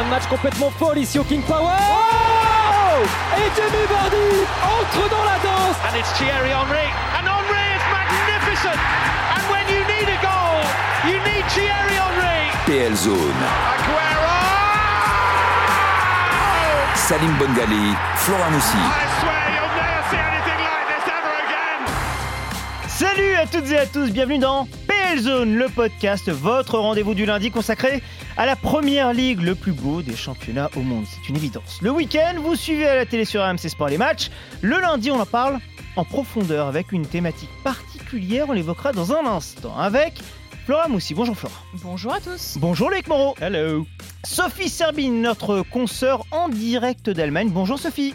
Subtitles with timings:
[0.00, 1.76] fin de match complètement folle ici au King Power.
[1.90, 3.04] Oh
[3.36, 5.76] Et Jamie Vardy entre dans la danse.
[5.88, 6.88] And it's Thierry Henry.
[7.18, 8.80] And Henry is magnificent.
[9.34, 10.62] And when you need a goal,
[11.04, 12.50] you need Thierry Henry.
[12.66, 13.40] PL Zone.
[13.74, 14.40] Aguero!
[16.94, 18.78] Salim Bongali, Flora Moussi.
[18.78, 21.82] I swear you'll never see anything like this ever again.
[22.88, 27.26] Salut à toutes et à tous, bienvenue dans PL Zone, le podcast, votre rendez-vous du
[27.26, 28.02] lundi consacré
[28.40, 31.04] à la première ligue, le plus beau des championnats au monde.
[31.06, 31.82] C'est une évidence.
[31.82, 34.30] Le week-end, vous suivez à la télé sur AMC Sport les matchs.
[34.62, 35.58] Le lundi, on en parle
[35.94, 38.46] en profondeur avec une thématique particulière.
[38.48, 40.22] On l'évoquera dans un instant avec
[40.64, 41.12] Flora Moussi.
[41.12, 41.54] Bonjour Flora.
[41.82, 42.56] Bonjour à tous.
[42.58, 43.34] Bonjour Loïc Moreau.
[43.42, 43.86] Hello.
[44.24, 47.50] Sophie Serbine, notre consoeur en direct d'Allemagne.
[47.50, 48.14] Bonjour Sophie.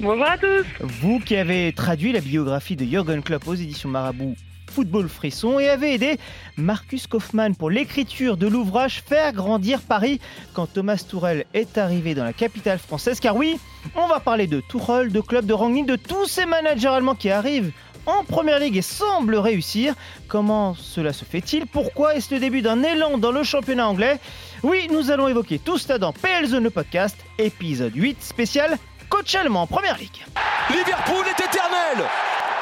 [0.00, 0.66] Bonjour à tous.
[0.80, 4.34] Vous qui avez traduit la biographie de Jürgen Klopp aux éditions Marabout
[4.68, 6.18] Football Frisson et avez aidé
[6.56, 10.20] Marcus Kaufmann pour l'écriture de l'ouvrage Faire grandir Paris
[10.54, 13.20] quand Thomas Tourel est arrivé dans la capitale française.
[13.20, 13.58] Car oui,
[13.96, 17.30] on va parler de Tourelle, de club, de Rangnick, de tous ces managers allemands qui
[17.30, 17.72] arrivent
[18.06, 19.94] en première ligue et semblent réussir.
[20.28, 21.66] Comment cela se fait-il?
[21.66, 24.18] Pourquoi est-ce le début d'un élan dans le championnat anglais?
[24.62, 29.34] Oui, nous allons évoquer tout cela dans PL Zone le podcast, épisode 8 spécial coach
[29.34, 30.24] allemand en première ligue.
[30.70, 32.06] Liverpool est éternel.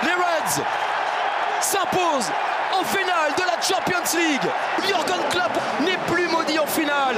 [0.02, 0.95] Les Reds
[1.60, 2.30] s'imposent
[2.72, 4.50] en finale de la Champions League.
[4.86, 7.16] Jürgen Klopp n'est plus maudit en finale.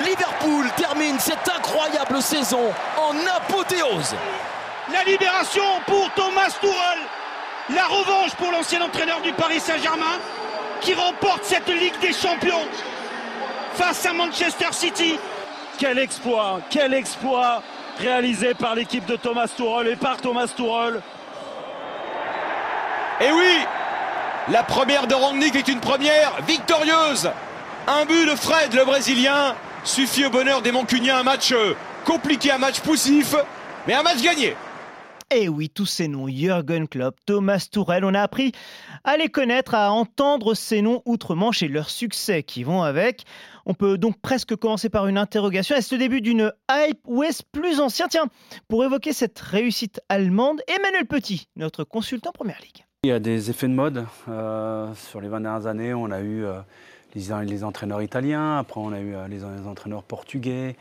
[0.00, 4.14] Liverpool termine cette incroyable saison en apothéose.
[4.92, 6.98] La libération pour Thomas Tuchel.
[7.74, 10.18] La revanche pour l'ancien entraîneur du Paris Saint-Germain
[10.80, 12.66] qui remporte cette Ligue des Champions
[13.74, 15.18] face à Manchester City.
[15.78, 17.62] Quel exploit, quel exploit
[17.98, 21.00] réalisé par l'équipe de Thomas Tuchel et par Thomas Tuchel.
[23.20, 23.66] Et oui,
[24.50, 27.30] la première de Rangnick est une première victorieuse.
[27.86, 31.18] Un but de Fred, le Brésilien, suffit au bonheur des Mancuniens.
[31.18, 33.34] Un match euh, compliqué, un match poussif,
[33.86, 34.56] mais un match gagné.
[35.32, 38.50] Et Eh oui, tous ces noms, Jürgen Klopp, Thomas Tourel, on a appris
[39.04, 43.22] à les connaître, à entendre ces noms outre-Manche et leurs succès qui vont avec.
[43.66, 45.76] On peut donc presque commencer par une interrogation.
[45.76, 48.08] Est-ce le début d'une hype ou est-ce plus ancien?
[48.08, 48.26] Tiens,
[48.66, 52.84] pour évoquer cette réussite allemande, Emmanuel Petit, notre consultant Première Ligue.
[53.02, 54.04] Il y a des effets de mode.
[54.28, 56.60] Euh, sur les 20 dernières années, on a eu euh,
[57.14, 60.76] les, entraîneurs italiens, après on a eu euh, les entraîneurs portugais.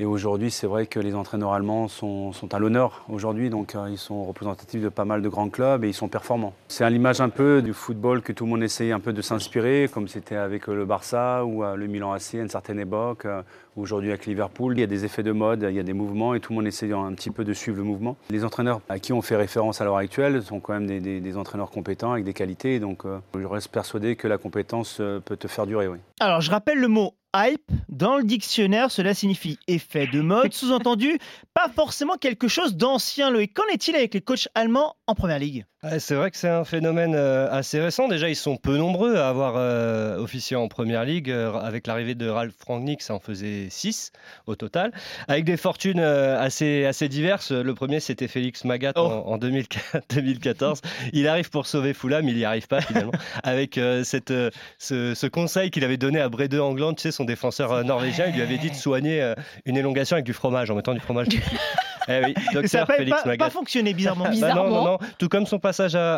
[0.00, 3.98] Et aujourd'hui, c'est vrai que les entraîneurs allemands sont, à l'honneur aujourd'hui, donc euh, ils
[3.98, 6.52] sont représentatifs de pas mal de grands clubs et ils sont performants.
[6.66, 9.22] C'est à l'image un peu du football que tout le monde essaye un peu de
[9.22, 12.80] s'inspirer, comme c'était avec euh, le Barça ou euh, le Milan AC à une certaine
[12.80, 13.24] époque,
[13.76, 14.76] ou aujourd'hui avec Liverpool.
[14.76, 16.56] Il y a des effets de mode, il y a des mouvements et tout le
[16.56, 18.16] monde essaye un petit peu de suivre le mouvement.
[18.30, 21.70] Les entraîneurs à qui on fait référence à l'heure actuelle sont quand même des, entraîneurs
[21.70, 23.04] compétents avec des qualités, donc
[23.36, 25.98] je reste persuadé que la compétence peut te faire durer, oui.
[26.20, 27.62] Alors, je rappelle le mot hype.
[27.88, 31.18] Dans le dictionnaire, cela signifie effet de mode, sous-entendu,
[31.52, 33.52] pas forcément quelque chose d'ancien, Loïc.
[33.54, 35.66] Qu'en est-il avec les coachs allemands en Première Ligue?
[35.98, 38.08] C'est vrai que c'est un phénomène euh, assez récent.
[38.08, 41.30] Déjà, ils sont peu nombreux à avoir euh, officié en première ligue.
[41.30, 44.10] Euh, avec l'arrivée de Ralph Rangnick, ça en faisait 6
[44.46, 44.92] au total.
[45.28, 47.52] Avec des fortunes assez, assez diverses.
[47.52, 49.00] Le premier, c'était Félix Magath Oh.
[49.00, 50.80] en, en 2004 2014.
[51.12, 53.12] Il arrive pour sauver Fulham, il n'y arrive pas finalement.
[53.42, 57.12] avec euh, cette, euh, ce, ce conseil qu'il avait donné à Brede England, tu sais,
[57.12, 60.32] son défenseur euh, norvégien, il lui avait dit de soigner euh, une élongation avec du
[60.32, 61.28] fromage, en mettant du fromage.
[62.08, 62.34] eh oui,
[62.68, 64.24] ça n'a pas, fonctionné, bizarrement.
[64.40, 64.98] Bah non, non, non.
[65.18, 66.16] Tout comme son passage à,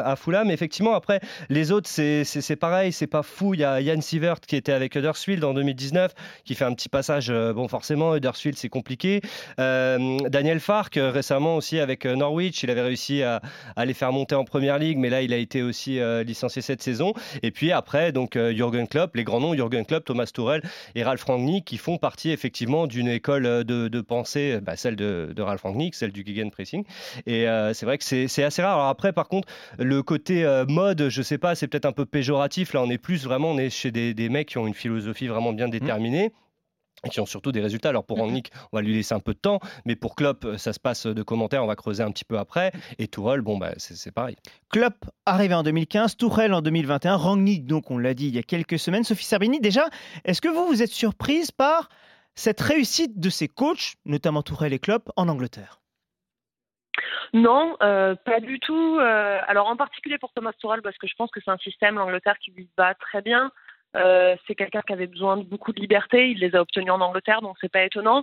[0.00, 0.50] à, à Fulham.
[0.50, 3.54] Effectivement, après, les autres, c'est- pareil, c'est pas fou.
[3.54, 6.14] Il y a Yann Sievert qui était avec Huddersfield en 2019,
[6.44, 7.28] qui fait un petit passage.
[7.30, 9.20] euh, Bon, forcément, Huddersfield, c'est compliqué.
[9.60, 13.40] Euh, Daniel Fark, euh, récemment aussi avec Norwich, il avait réussi à,
[13.76, 16.62] à les faire monter en première ligue, mais là, il a été aussi euh, licencié
[16.62, 17.12] cette saison.
[17.42, 20.62] Et puis après, donc, euh, Jürgen Klopp, les grands noms, Jürgen Klopp, Thomas Tuchel
[20.94, 25.25] et Ralph Rangnick, qui font partie effectivement d'une école de, de pensée, bah, celle de,
[25.32, 26.84] de Ralph Rangnick, celle du Gegenpressing.
[27.26, 28.74] Et euh, c'est vrai que c'est assez rare.
[28.74, 29.48] Alors après, par contre,
[29.78, 32.72] le côté euh, mode, je sais pas, c'est peut-être un peu péjoratif.
[32.72, 35.26] Là, on est plus vraiment, on est chez des, des mecs qui ont une philosophie
[35.26, 36.32] vraiment bien déterminée.
[37.04, 37.90] Et qui ont surtout des résultats.
[37.90, 40.72] Alors pour Rangnick, on va lui laisser un peu de temps, mais pour Klopp, ça
[40.72, 42.72] se passe de commentaires, on va creuser un petit peu après.
[42.98, 44.36] Et Tourelle, bon, bah, c'est c'est pareil.
[44.70, 48.42] Klopp arrivé en 2015, Tourelle en 2021, Rangnick, donc on l'a dit il y a
[48.42, 49.04] quelques semaines.
[49.04, 49.88] Sophie Serbini, déjà,
[50.24, 51.90] est-ce que vous, vous êtes surprise par
[52.36, 55.80] cette réussite de ces coachs, notamment Tourelle et Klopp, en Angleterre?
[57.32, 58.98] Non, euh, pas du tout.
[58.98, 61.96] Euh, alors en particulier pour Thomas Tuchel, parce que je pense que c'est un système,
[61.96, 63.50] l'Angleterre, qui lui va très bien.
[63.96, 66.30] Euh, c'est quelqu'un qui avait besoin de beaucoup de liberté.
[66.30, 68.22] Il les a obtenus en Angleterre, donc c'est pas étonnant.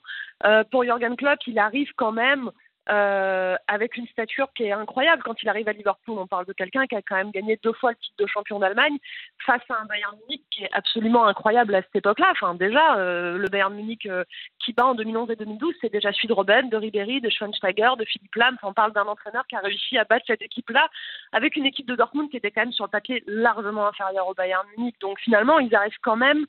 [0.71, 2.51] Pour Jürgen Klopp, il arrive quand même
[2.89, 5.24] euh, avec une stature qui est incroyable.
[5.24, 7.71] Quand il arrive à Liverpool, on parle de quelqu'un qui a quand même gagné deux
[7.71, 8.97] fois le titre de champion d'Allemagne
[9.45, 12.31] face à un Bayern Munich qui est absolument incroyable à cette époque-là.
[12.31, 14.25] Enfin, déjà, euh, le Bayern Munich euh,
[14.59, 17.91] qui bat en 2011 et 2012, c'est déjà celui de Robben, de Ribéry, de Schweinsteiger,
[17.97, 18.57] de Philippe Lahm.
[18.63, 20.89] on parle d'un entraîneur qui a réussi à battre cette équipe-là
[21.31, 24.33] avec une équipe de Dortmund qui était quand même sur le papier largement inférieure au
[24.33, 24.95] Bayern Munich.
[25.00, 26.45] Donc finalement, ils arrivent quand même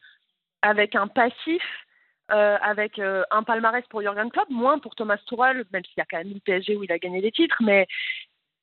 [0.62, 1.62] avec un passif
[2.30, 6.00] euh, avec euh, un palmarès pour Jurgen Klopp, moins pour Thomas Tuchel, même s'il y
[6.00, 7.86] a quand même le PSG où il a gagné des titres, mais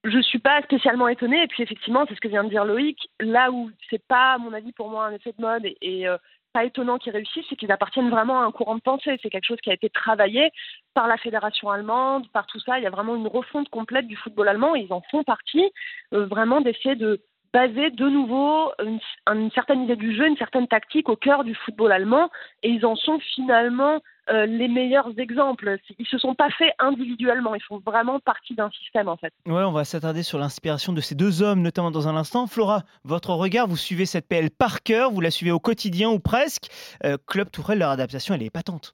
[0.03, 1.43] je suis pas spécialement étonnée.
[1.43, 2.97] Et puis effectivement, c'est ce que vient de dire Loïc.
[3.19, 6.17] Là où c'est pas, à mon avis, pour moi, un effet de mode et, euh,
[6.53, 9.17] pas étonnant qu'ils réussissent, c'est qu'ils appartiennent vraiment à un courant de pensée.
[9.21, 10.51] C'est quelque chose qui a été travaillé
[10.95, 12.79] par la fédération allemande, par tout ça.
[12.79, 15.71] Il y a vraiment une refonte complète du football allemand ils en font partie,
[16.11, 17.21] vraiment d'essayer de
[17.53, 21.55] baser de nouveau une, une, certaine idée du jeu, une certaine tactique au cœur du
[21.55, 22.29] football allemand,
[22.63, 25.77] et ils en sont finalement euh, les meilleurs exemples.
[25.99, 29.33] Ils se sont pas faits individuellement, ils font vraiment partie d'un système en fait.
[29.45, 32.47] Ouais, on va s'attarder sur l'inspiration de ces deux hommes, notamment dans un instant.
[32.47, 36.19] Flora, votre regard, vous suivez cette PL par cœur, vous la suivez au quotidien ou
[36.19, 36.67] presque.
[37.03, 38.93] Euh, Club Tourelle, leur adaptation, elle est épatante.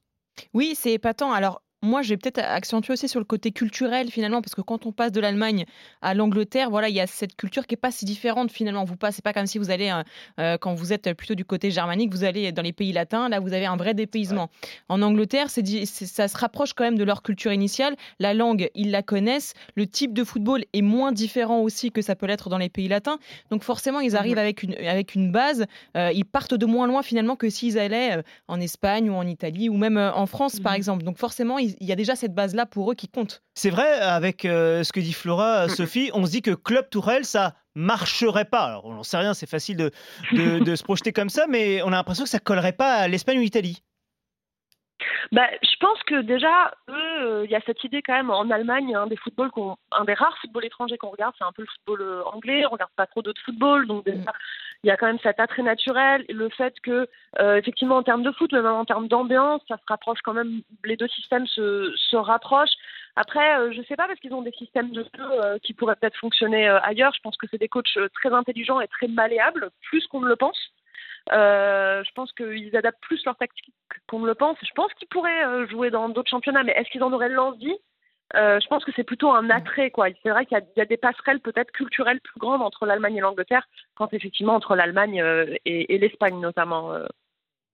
[0.54, 1.32] Oui, c'est épatant.
[1.32, 4.88] Alors, moi, je vais peut-être accentuer aussi sur le côté culturel finalement, parce que quand
[4.88, 5.66] on passe de l'Allemagne
[6.02, 8.84] à l'Angleterre, voilà, il y a cette culture qui est pas si différente finalement.
[8.84, 10.04] Vous passez pas comme si vous allez, euh,
[10.40, 13.40] euh, quand vous êtes plutôt du côté germanique, vous allez dans les pays latins, là
[13.40, 14.50] vous avez un vrai dépaysement.
[14.90, 17.96] En Angleterre, c'est, ça se rapproche quand même de leur culture initiale.
[18.20, 19.54] La langue, ils la connaissent.
[19.76, 22.88] Le type de football est moins différent aussi que ça peut l'être dans les pays
[22.88, 23.20] latins.
[23.52, 24.40] Donc forcément, ils arrivent mhm.
[24.40, 25.66] avec une, avec une base.
[25.96, 29.70] Euh, ils partent de moins loin finalement que s'ils allaient en Espagne ou en Italie
[29.70, 30.78] ou même en France par mhm.
[30.78, 31.04] exemple.
[31.04, 33.44] Donc forcément, ils il y a déjà cette base-là pour eux qui compte.
[33.54, 36.90] C'est vrai, avec euh, ce que dit Flora, euh, Sophie, on se dit que Club
[36.90, 38.66] Tourelle, ça marcherait pas.
[38.66, 39.92] Alors, on n'en sait rien, c'est facile de,
[40.64, 43.38] de, se projeter comme ça, mais on a l'impression que ça collerait pas à l'Espagne
[43.38, 43.84] ou l'Italie.
[45.32, 48.50] Bah, je pense que déjà, eux, euh, il y a cette idée quand même en
[48.50, 49.52] Allemagne, un des footballs
[49.92, 52.66] un des rares footballs étrangers qu'on regarde, c'est un peu le football anglais.
[52.66, 54.34] On regarde pas trop d'autres footballs, donc déjà, mm
[54.84, 57.08] il y a quand même cet attrait naturel, le fait que,
[57.40, 60.34] euh, effectivement, en termes de foot, mais même en termes d'ambiance, ça se rapproche quand
[60.34, 62.76] même, les deux systèmes se, se rapprochent.
[63.16, 65.74] Après, euh, je ne sais pas parce qu'ils ont des systèmes de jeu euh, qui
[65.74, 67.14] pourraient peut-être fonctionner ailleurs.
[67.16, 70.36] Je pense que c'est des coachs très intelligents et très malléables, plus qu'on ne le
[70.36, 70.60] pense.
[71.32, 73.74] je pense qu'ils adaptent plus leur tactique
[74.08, 74.58] qu'on ne le pense.
[74.62, 77.76] Je pense qu'ils pourraient jouer dans d'autres championnats, mais est-ce qu'ils en auraient l'envie?
[78.36, 79.92] Euh, je pense que c'est plutôt un attrait.
[79.92, 80.08] quoi.
[80.24, 83.68] C'est vrai qu'il y, a des passerelles peut-être culturelles plus grandes entre l'Allemagne et l'Angleterre,
[83.96, 86.94] quand effectivement entre l'Allemagne euh, et, l'Espagne notamment.
[86.94, 87.06] Euh,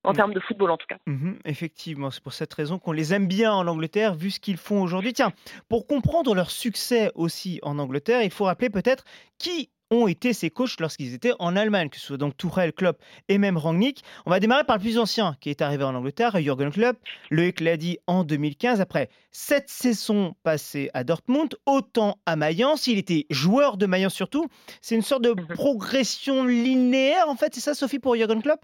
[0.06, 0.16] en mm.
[0.16, 0.98] termes de football en tout cas.
[1.08, 4.58] Mhm, effectivement, c'est pour cette raison qu'on les aime bien en Angleterre, vu ce qu'ils
[4.58, 5.14] font aujourd'hui.
[5.14, 5.32] Tiens,
[5.70, 9.06] pour comprendre leur succès aussi en Angleterre, il faut rappeler peut-être
[9.38, 13.02] qui ont été ses coachs lorsqu'ils étaient en Allemagne, que ce soit donc Tuchel, Klopp
[13.30, 14.04] et même Rangnick.
[14.26, 16.98] On va démarrer par le plus ancien qui est arrivé en Angleterre, Jürgen Klopp.
[17.30, 22.88] Loïc l'a dit en 2015, après sept saisons passées à Dortmund, autant à Mayence.
[22.88, 24.48] Il était joueur de Mayence surtout.
[24.82, 25.48] C'est une sorte de mhm.
[25.48, 28.62] progression linéaire en fait, c'est ça Sophie pour Jürgen Klopp?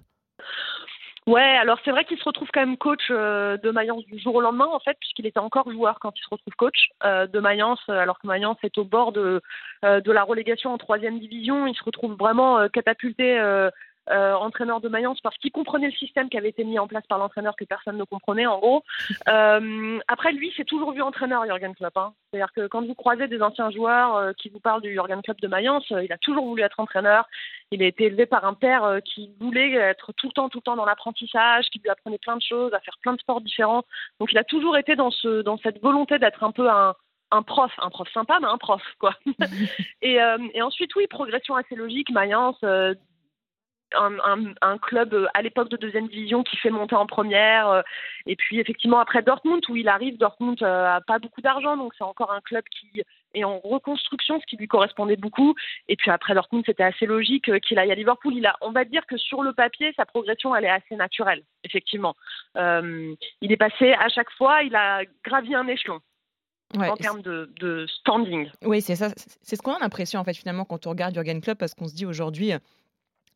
[1.30, 4.34] Ouais, alors c'est vrai qu'il se retrouve quand même coach euh, de Mayence du jour
[4.34, 7.40] au lendemain, en fait, puisqu'il était encore joueur quand il se retrouve coach euh, de
[7.40, 9.40] Mayence, alors que Mayence est au bord de,
[9.86, 11.68] euh, de la relégation en troisième division.
[11.68, 13.40] Il se retrouve vraiment catapulté
[14.12, 17.06] euh, entraîneur de Mayence parce qu'il comprenait le système qui avait été mis en place
[17.08, 18.84] par l'entraîneur que personne ne comprenait en gros.
[19.28, 21.96] Euh, après lui, c'est toujours vu entraîneur Jurgen Klopp.
[21.98, 22.14] Hein.
[22.32, 25.40] C'est-à-dire que quand vous croisez des anciens joueurs euh, qui vous parlent du Jurgen Klopp
[25.40, 27.28] de Mayence, il a toujours voulu être entraîneur.
[27.72, 30.64] Il a été élevé par un père qui voulait être tout le temps, tout le
[30.64, 33.84] temps dans l'apprentissage, qui lui apprenait plein de choses, à faire plein de sports différents.
[34.20, 36.96] Donc il a toujours été dans ce, dans cette volonté d'être un peu un
[37.32, 39.14] un prof, un prof sympa, mais un prof, quoi.
[40.02, 40.18] et,
[40.54, 42.10] et, ensuite, oui, progression assez logique.
[42.10, 42.58] Mayence,
[43.96, 47.70] un, un, club euh, à l'époque de deuxième division qui fait monter en première.
[47.70, 47.82] Euh,
[48.26, 51.94] et puis effectivement après Dortmund où il arrive, Dortmund euh, a pas beaucoup d'argent donc
[51.98, 53.04] c'est encore un club qui
[53.34, 55.56] est en reconstruction, ce qui lui correspondait beaucoup.
[55.88, 58.34] Et puis après Dortmund c'était assez logique qu'il aille à Liverpool.
[58.36, 61.44] Il a, on va dire que sur le papier sa progression elle est assez naturelle
[61.64, 62.16] effectivement.
[62.56, 63.18] il
[63.52, 66.00] est passé à chaque fois, il a gravi un échelon.
[66.78, 68.50] en termes de, de, standing.
[68.64, 69.10] Oui, c'est ça.
[69.42, 71.88] C'est ce qu'on a l'impression en fait finalement quand on regarde Jurgen Klopp parce qu'on
[71.88, 72.54] se dit aujourd'hui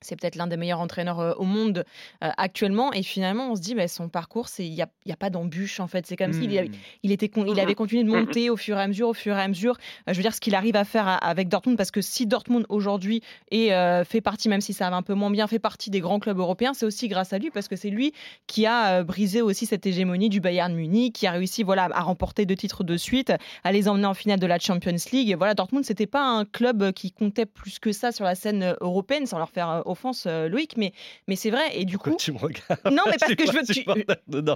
[0.03, 1.85] c'est peut-être l'un des meilleurs entraîneurs euh, au monde
[2.23, 2.93] euh, actuellement.
[2.93, 5.79] Et finalement, on se dit, bah, son parcours, il n'y a, y a, pas d'embûche,
[5.79, 6.05] en fait.
[6.05, 6.71] C'est comme s'il il,
[7.03, 9.41] il, était, il avait continué de monter au fur et à mesure, au fur et
[9.41, 9.77] à mesure.
[10.07, 12.65] Euh, je veux dire, ce qu'il arrive à faire avec Dortmund, parce que si Dortmund
[12.69, 16.19] aujourd'hui fait partie, même si ça va un peu moins bien, fait partie des grands
[16.19, 18.13] clubs européens, c'est aussi grâce à lui, parce que c'est lui
[18.47, 22.45] qui a brisé aussi cette hégémonie du Bayern Munich, qui a réussi voilà, à remporter
[22.45, 23.33] deux titres de suite,
[23.63, 25.35] à les emmener en finale de la Champions League.
[25.37, 29.25] Voilà, Dortmund, c'était pas un club qui comptait plus que ça sur la scène européenne,
[29.25, 30.91] sans leur faire offense, Loïc, mais,
[31.27, 31.63] mais c'est vrai.
[31.73, 32.15] Et du coup.
[32.17, 33.85] tu me regardes Non, mais parce que je veux que tu.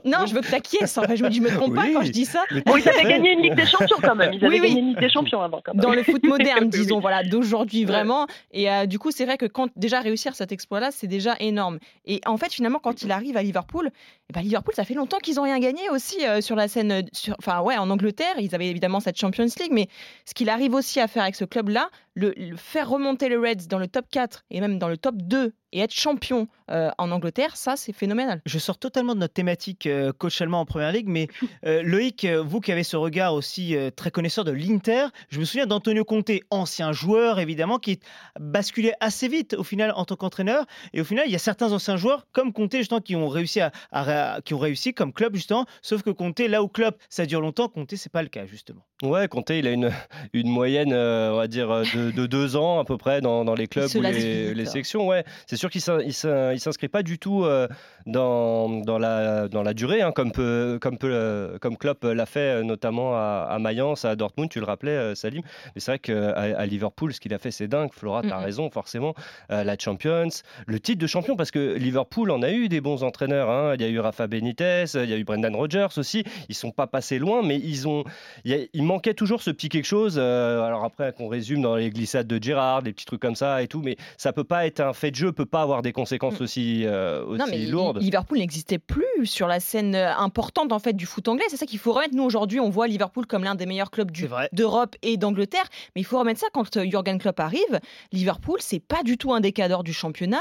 [0.05, 0.97] Non, je veux que tu acquiesces.
[0.97, 2.43] En fait, je me dis, je me trompe pas quand je dis ça.
[2.65, 4.33] Bon, ils avaient gagné une Ligue des Champions quand même.
[4.33, 5.61] Ils avaient gagné une Ligue des Champions avant.
[5.63, 5.81] Quand même.
[5.81, 8.27] Dans le foot moderne, disons, voilà, d'aujourd'hui vraiment.
[8.51, 11.79] Et du coup, c'est vrai que quand déjà réussir cet exploit-là, c'est déjà énorme.
[12.05, 13.91] Et en fait, finalement, quand il arrive à Liverpool,
[14.29, 17.05] eh ben, Liverpool, ça fait longtemps qu'ils n'ont rien gagné aussi sur la scène.
[17.13, 17.35] Sur...
[17.39, 19.87] Enfin, ouais, en Angleterre, ils avaient évidemment cette Champions League, mais
[20.25, 23.77] ce qu'il arrive aussi à faire avec ce club-là, le, faire remonter les Reds dans
[23.77, 27.55] le top 4 et même dans le top 2 et être champion euh, en Angleterre,
[27.57, 28.41] ça c'est phénoménal.
[28.45, 31.27] Je sors totalement de notre thématique euh, coach allemand en première ligue, mais
[31.65, 35.65] euh, Loïc, vous qui avez ce regard aussi très connaisseur de l'Inter, je me souviens
[35.65, 37.99] d'Antonio Conte, ancien joueur évidemment, qui
[38.39, 40.65] basculé assez vite au final en tant qu'entraîneur.
[40.93, 43.59] Et au final, il y a certains anciens joueurs comme Conte justement qui ont réussi
[43.61, 47.41] à, qui ont réussi comme club justement, sauf que Conte là où club ça dure
[47.41, 48.81] longtemps, Conte c'est pas le cas justement.
[49.03, 49.91] Ouais, Conte il a une,
[50.33, 53.67] une moyenne on va dire de, de, deux ans à peu près dans, dans les
[53.67, 55.07] clubs ou les, les sections.
[55.07, 57.67] Ouais, c'est sûr qu'il ne s'inscrit pas du tout euh,
[58.05, 62.25] dans, dans, la, dans la durée, hein, comme, peut, comme, peut, euh, comme Klopp l'a
[62.25, 65.41] fait euh, notamment à, à, Mayence, à Dortmund, tu le rappelais, Salim.
[65.75, 67.89] Mais c'est vrai qu'à à Liverpool, ce qu'il a fait, c'est dingue.
[67.91, 69.13] Flora, tu as raison, forcément.
[69.49, 70.29] la Champions,
[70.65, 73.49] le titre de champion, parce que Liverpool en a eu des bons entraîneurs.
[73.49, 73.75] Hein.
[73.75, 76.23] Il y a eu Rafa Benitez, il y a eu Brendan Rodgers aussi.
[76.49, 78.03] Ils sont pas passés loin, mais ils ont,
[78.45, 80.19] il, il manquait toujours ce petit quelque chose.
[80.19, 83.67] alors après, qu'on résume dans les glissades de Gérard, des petits trucs comme ça et
[83.67, 86.39] tout, mais ça peut pas être un fait de jeu, peut pas avoir des conséquences
[86.39, 86.43] mm.
[86.43, 88.01] aussi, euh, aussi non, mais lourdes.
[88.01, 91.45] Liverpool n'existait plus sur la scène euh, importante en fait du foot anglais.
[91.49, 92.15] C'est ça qu'il faut remettre.
[92.15, 94.11] Nous aujourd'hui, on voit Liverpool comme l'un des meilleurs clubs
[94.51, 97.79] d'Europe et d'Angleterre, mais il faut remettre ça quand euh, Jurgen Klopp arrive.
[98.11, 100.37] Liverpool, c'est pas du tout un des du championnat.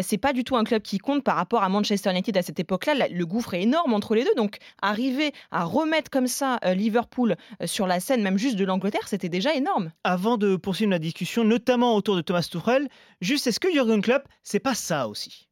[0.00, 2.58] C'est pas du tout un club qui compte par rapport à Manchester United à cette
[2.58, 3.08] époque-là.
[3.10, 4.34] Le gouffre est énorme entre les deux.
[4.34, 7.36] Donc arriver à remettre comme ça Liverpool
[7.66, 9.90] sur la scène, même juste de l'Angleterre, c'était déjà énorme.
[10.04, 12.88] Avant de poursuivre la discussion, notamment autour de Thomas Tuchel,
[13.20, 15.48] juste est-ce que Jurgen Klopp, c'est pas ça aussi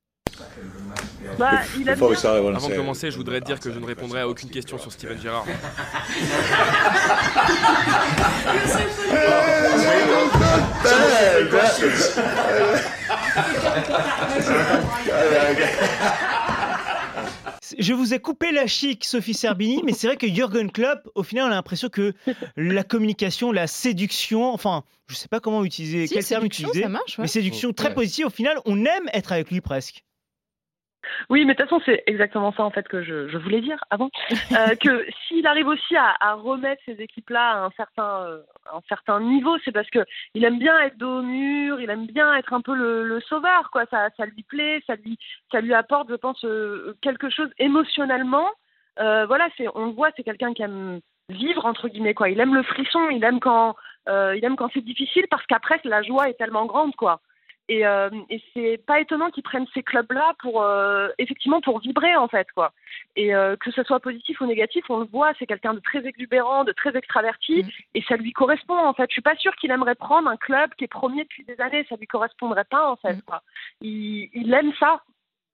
[1.38, 4.78] bah, il Avant de commencer, je voudrais dire que je ne répondrai à aucune question
[4.78, 5.47] sur Steven Gerrard.
[17.78, 21.23] Je vous ai coupé la chic, Sophie Serbini, mais c'est vrai que Jürgen Klopp, au
[21.23, 22.12] final, on a l'impression que
[22.56, 26.87] la communication, la séduction, enfin, je ne sais pas comment utiliser, quel terme utiliser,
[27.18, 30.04] mais séduction très positive, au final, on aime être avec lui presque.
[31.30, 34.11] Oui, mais de toute façon, c'est exactement ça en fait que je, voulais dire avant.
[34.52, 38.42] Euh, que s'il arrive aussi à, remettre ces équipes-là à un certain, euh,
[38.73, 42.06] un certain niveau, c'est parce que il aime bien être dos au mur, il aime
[42.06, 43.84] bien être un peu le, sauveur, quoi.
[43.90, 45.18] Ça, ça lui plaît, ça lui,
[45.50, 48.49] ça lui apporte, je pense, euh, quelque chose émotionnellement.
[48.99, 52.28] voilà, c'est, on le voit, c'est quelqu'un qui aime vivre entre guillemets, quoi.
[52.28, 53.76] Il aime le frisson, il aime quand,
[54.08, 57.20] il aime quand c'est difficile parce qu'après la joie est tellement grande, quoi.
[57.68, 62.14] Et, euh, et c'est pas étonnant qu'ils prennent ces clubs-là pour euh, effectivement pour vibrer
[62.14, 62.73] en fait quoi.
[63.16, 66.06] Et euh, que ce soit positif ou négatif, on le voit, c'est quelqu'un de très
[66.06, 67.68] exubérant, de très extraverti, mm.
[67.94, 69.06] et ça lui correspond en fait.
[69.09, 71.87] Je suis pas sûre qu'il aimerait prendre un club qui est premier depuis des années,
[71.88, 73.14] ça lui correspondrait pas en fait.
[73.14, 73.23] Mm.
[73.23, 73.42] Quoi.
[73.80, 75.00] Il, il aime ça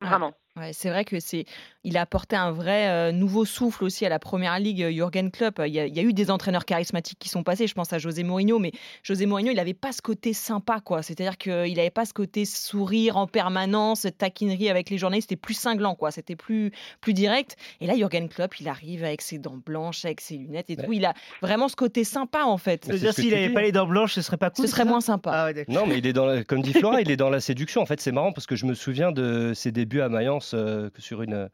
[0.00, 0.32] vraiment.
[0.56, 1.44] Ouais, c'est vrai que c'est,
[1.84, 4.82] il a apporté un vrai euh, nouveau souffle aussi à la première ligue.
[4.82, 7.68] Euh, Jürgen Klopp, il y, a, eu des entraîneurs charismatiques qui sont passés.
[7.68, 8.72] Je pense à José Mourinho, mais
[9.04, 11.02] José Mourinho, il n'avait pas ce côté sympa, quoi.
[11.02, 15.28] C'est-à-dire qu'il n'avait pas ce côté sourire en permanence, taquinerie avec les journalistes.
[15.30, 16.10] C'était plus cinglant, quoi.
[16.10, 17.54] C'était plus, plus direct.
[17.80, 20.92] Et là, Jürgen Klopp, il arrive avec ses dents blanches, avec ses lunettes et tout.
[20.92, 22.86] Il a vraiment ce côté sympa, en fait.
[22.86, 24.66] C'est-à-dire s'il n'avait pas les dents blanches, ce serait pas cool.
[24.66, 25.30] Ce serait moins sympa.
[25.32, 27.80] Ah non, mais il est dans, comme dit Flora, il est dans la séduction.
[27.80, 30.90] En fait, c'est marrant parce que je me souviens de ses débuts à Mayence euh,
[30.98, 31.48] sur une,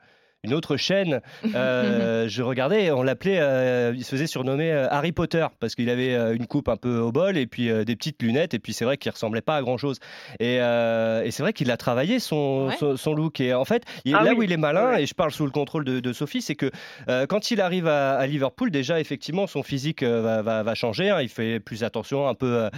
[0.47, 1.21] une autre chaîne,
[1.55, 5.91] euh, je regardais, on l'appelait, euh, il se faisait surnommer euh, Harry Potter parce qu'il
[5.91, 8.85] avait une coupe un peu au bol et puis des petites lunettes et puis c'est
[8.85, 9.99] vrai qu'il ressemblait pas à grand chose.
[10.41, 10.59] Et,
[11.37, 13.83] c'est vrai qu'il a travaillé son, son, look et en fait,
[14.15, 16.55] ah là où il est malin et je parle sous le contrôle de, Sophie, c'est
[16.55, 16.71] que
[17.27, 21.11] quand il arrive à, Liverpool, déjà effectivement son physique va, va, changer.
[21.11, 21.21] Hein.
[21.21, 22.69] il fait plus attention, un peu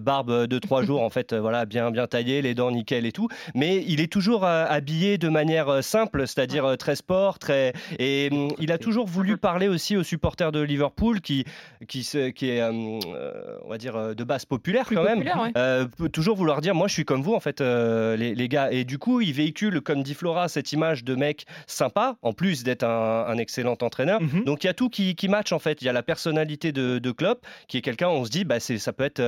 [0.00, 3.28] barbe de trois jours en fait, voilà bien bien taillé, les dents nickel et tout.
[3.54, 7.72] Mais il est toujours habillé de manière simple, c'est-à-dire très sport Très...
[7.98, 11.44] Et hum, il a toujours voulu parler aussi aux supporters de Liverpool, qui,
[11.86, 15.24] qui, qui est, hum, euh, on va dire, euh, de base populaire quand même.
[15.56, 18.70] Euh, peut toujours vouloir dire, moi je suis comme vous en fait, les, les, gars.
[18.70, 22.62] Et du coup, il véhicule, comme dit Flora, cette image de mec sympa, en plus
[22.62, 24.20] d'être un, excellent entraîneur.
[24.20, 24.44] Mhm.
[24.44, 25.82] Donc il y a tout qui, qui match en fait.
[25.82, 28.60] Il y a la personnalité de, de Klopp, qui est quelqu'un, on se dit, bah,
[28.60, 29.20] ça peut être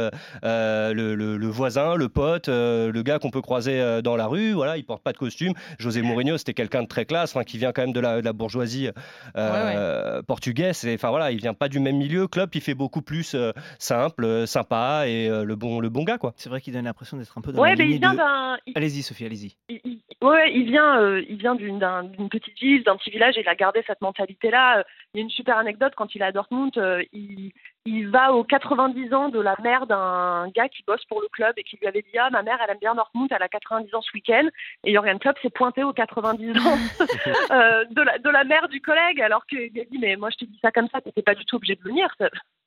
[0.42, 4.52] le, le, voisin, le pote, le gars qu'on peut croiser dans la rue.
[4.52, 5.54] Voilà, il porte pas de costume.
[5.78, 8.32] José Mourinho, c'était quelqu'un de très classe, qui vient quand même de la, de la
[8.32, 8.88] bourgeoisie
[9.36, 10.84] euh, portugaise.
[10.84, 12.26] Et, enfin voilà, il vient pas du même milieu.
[12.28, 16.18] Klopp, il fait beaucoup plus euh, simple, euh, sympa et le bon, le bon gars
[16.18, 16.32] quoi.
[16.36, 18.12] C'est vrai qu'il donne l'impression d'être un peu dans Ouais, la mais lignée il vient
[18.12, 18.58] de- d'un.
[18.74, 19.56] Allez-y, Sophie, allez-y.
[19.68, 23.10] il- il- ouais, il vient, euh, il vient d'une d'un- d'une petite ville, d'un petit
[23.10, 24.80] village, et il a gardé cette mentalité-là.
[24.80, 24.82] Euh,
[25.14, 26.70] Il y a une super anecdote quand il est à Dortmund.
[26.78, 27.50] euh, il,
[27.86, 31.54] il va aux 90 ans de la mère d'un gars qui bosse pour le club
[31.56, 33.94] et qui lui avait dit ah ma mère elle aime bien Dortmund, elle a 90
[33.94, 34.48] ans ce week-end.
[34.84, 36.78] Et Jurgen Klopp s'est pointé aux 90 ans
[37.50, 40.36] euh, de la de la mère du collègue alors qu'il a dit mais moi je
[40.36, 42.14] te dis ça comme ça, t'étais pas du tout obligé de venir.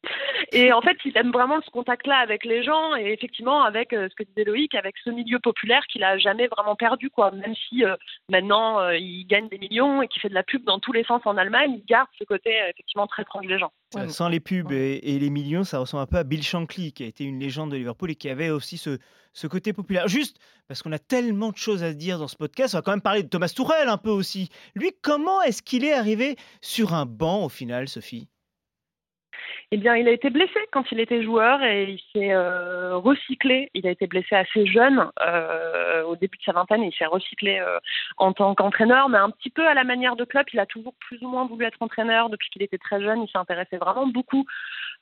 [0.51, 4.07] Et en fait, il aime vraiment ce contact-là avec les gens et effectivement avec euh,
[4.09, 7.31] ce que disait Loïc, avec ce milieu populaire qu'il a jamais vraiment perdu, quoi.
[7.31, 7.95] Même si euh,
[8.29, 11.03] maintenant euh, il gagne des millions et qu'il fait de la pub dans tous les
[11.05, 13.71] sens en Allemagne, il garde ce côté euh, effectivement très proche des gens.
[14.07, 17.03] Sans les pubs et, et les millions, ça ressemble un peu à Bill Shankly, qui
[17.03, 18.97] a été une légende de Liverpool et qui avait aussi ce,
[19.33, 20.07] ce côté populaire.
[20.07, 22.81] Juste parce qu'on a tellement de choses à se dire dans ce podcast, on va
[22.81, 24.49] quand même parler de Thomas Tourelle un peu aussi.
[24.75, 28.27] Lui, comment est-ce qu'il est arrivé sur un banc au final, Sophie?
[29.71, 33.69] Eh bien, il a été blessé quand il était joueur et il s'est euh, recyclé.
[33.73, 37.59] Il a été blessé assez jeune, euh, au début de sa vingtaine, il s'est recyclé
[37.59, 37.79] euh,
[38.17, 40.51] en tant qu'entraîneur, mais un petit peu à la manière de Klopp.
[40.53, 43.23] Il a toujours plus ou moins voulu être entraîneur depuis qu'il était très jeune.
[43.23, 44.45] Il s'intéressait vraiment beaucoup,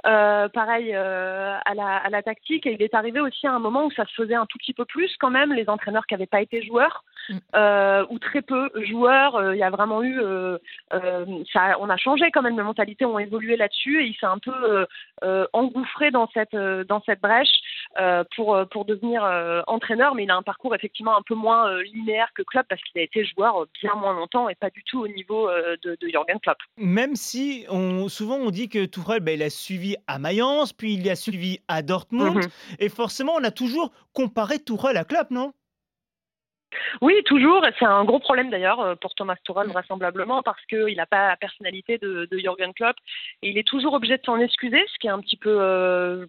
[0.04, 2.66] pareil, à, la, à la tactique.
[2.66, 4.74] Et il est arrivé aussi à un moment où ça se faisait un tout petit
[4.74, 7.04] peu plus quand même, les entraîneurs qui n'avaient pas été joueurs.
[7.56, 9.36] Euh, ou très peu joueurs.
[9.36, 10.58] Euh, Il y a vraiment eu, euh,
[10.94, 14.26] euh, ça, on a changé quand même, les mentalités ont évolué là-dessus et il s'est
[14.26, 14.86] un peu
[15.54, 17.52] engouffré dans cette dans cette brèche
[18.36, 19.24] pour pour devenir
[19.68, 20.16] entraîneur.
[20.16, 23.04] Mais il a un parcours effectivement un peu moins linéaire que Klopp parce qu'il a
[23.04, 26.58] été joueur bien moins longtemps et pas du tout au niveau de, de Jürgen Klopp.
[26.78, 30.94] Même si on, souvent on dit que Tourelle, ben, il a suivi à Mayence, puis
[30.96, 32.50] il a suivi à Dortmund, Mhm.
[32.80, 35.54] et forcément on a toujours comparé Tourelle à Klopp, non?
[37.02, 37.66] Oui, toujours.
[37.80, 41.38] C'est un gros problème d'ailleurs euh, pour Thomas Tuchel vraisemblablement parce qu'il n'a pas la
[41.38, 42.96] personnalité de, de Jürgen Klopp
[43.42, 46.26] et il est toujours obligé de s'en excuser, ce qui est un petit peu, euh,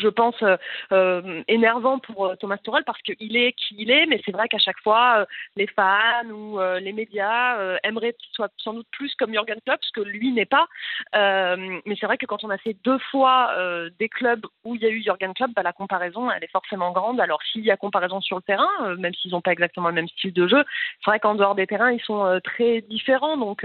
[0.00, 0.56] je pense, euh,
[0.92, 4.48] euh, énervant pour euh, Thomas Tuchel parce qu'il est qui il est, mais c'est vrai
[4.48, 5.26] qu'à chaque fois,
[5.56, 9.92] les fans ou les médias aimeraient qu'il soit sans doute plus comme Jürgen Klopp, ce
[9.92, 10.66] que lui n'est pas.
[11.12, 13.54] Mais c'est vrai que quand on a fait deux fois
[13.98, 16.92] des clubs où il y a eu Jürgen Klopp, bah, la comparaison, elle est forcément
[16.92, 17.20] grande.
[17.20, 20.08] Alors s'il y a comparaison sur le terrain, même s'ils n'ont pas exactement le même
[20.08, 20.64] style de jeu,
[21.04, 23.36] c'est vrai qu'en dehors des terrains, ils sont très différents.
[23.36, 23.64] Donc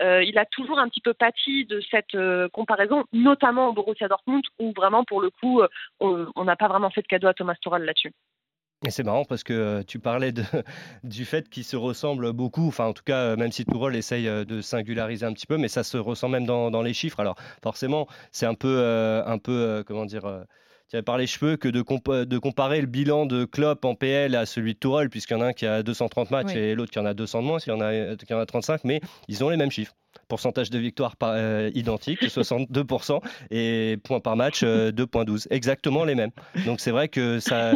[0.00, 2.16] il a toujours un petit peu pâti de cette
[2.52, 5.62] comparaison, notamment au Borussia Dortmund, où vraiment, pour le coup,
[6.00, 8.12] on n'a pas vraiment fait de cadeau à Thomas Tuchel là-dessus.
[8.84, 10.42] Et c'est marrant parce que euh, tu parlais de,
[11.04, 14.26] du fait qu'ils se ressemblent beaucoup, enfin en tout cas euh, même si Tourelle essaye
[14.26, 17.20] euh, de singulariser un petit peu, mais ça se ressent même dans, dans les chiffres.
[17.20, 20.42] Alors forcément c'est un peu, euh, un peu euh, comment dire, euh,
[20.88, 24.34] tiré par les cheveux que de, compa- de comparer le bilan de Klopp en PL
[24.34, 26.58] à celui de Tourelle, puisqu'il y en a un qui a 230 matchs Oui.
[26.58, 28.46] et l'autre qui en a 200 de moins, s'il y en a, qui en a
[28.46, 29.94] 35, mais ils ont les mêmes chiffres.
[30.28, 33.20] Pourcentage de victoire par, euh, identique, 62%,
[33.50, 35.46] et points par match, euh, 2.12.
[35.50, 36.30] Exactement les mêmes.
[36.64, 37.74] Donc c'est vrai que ça,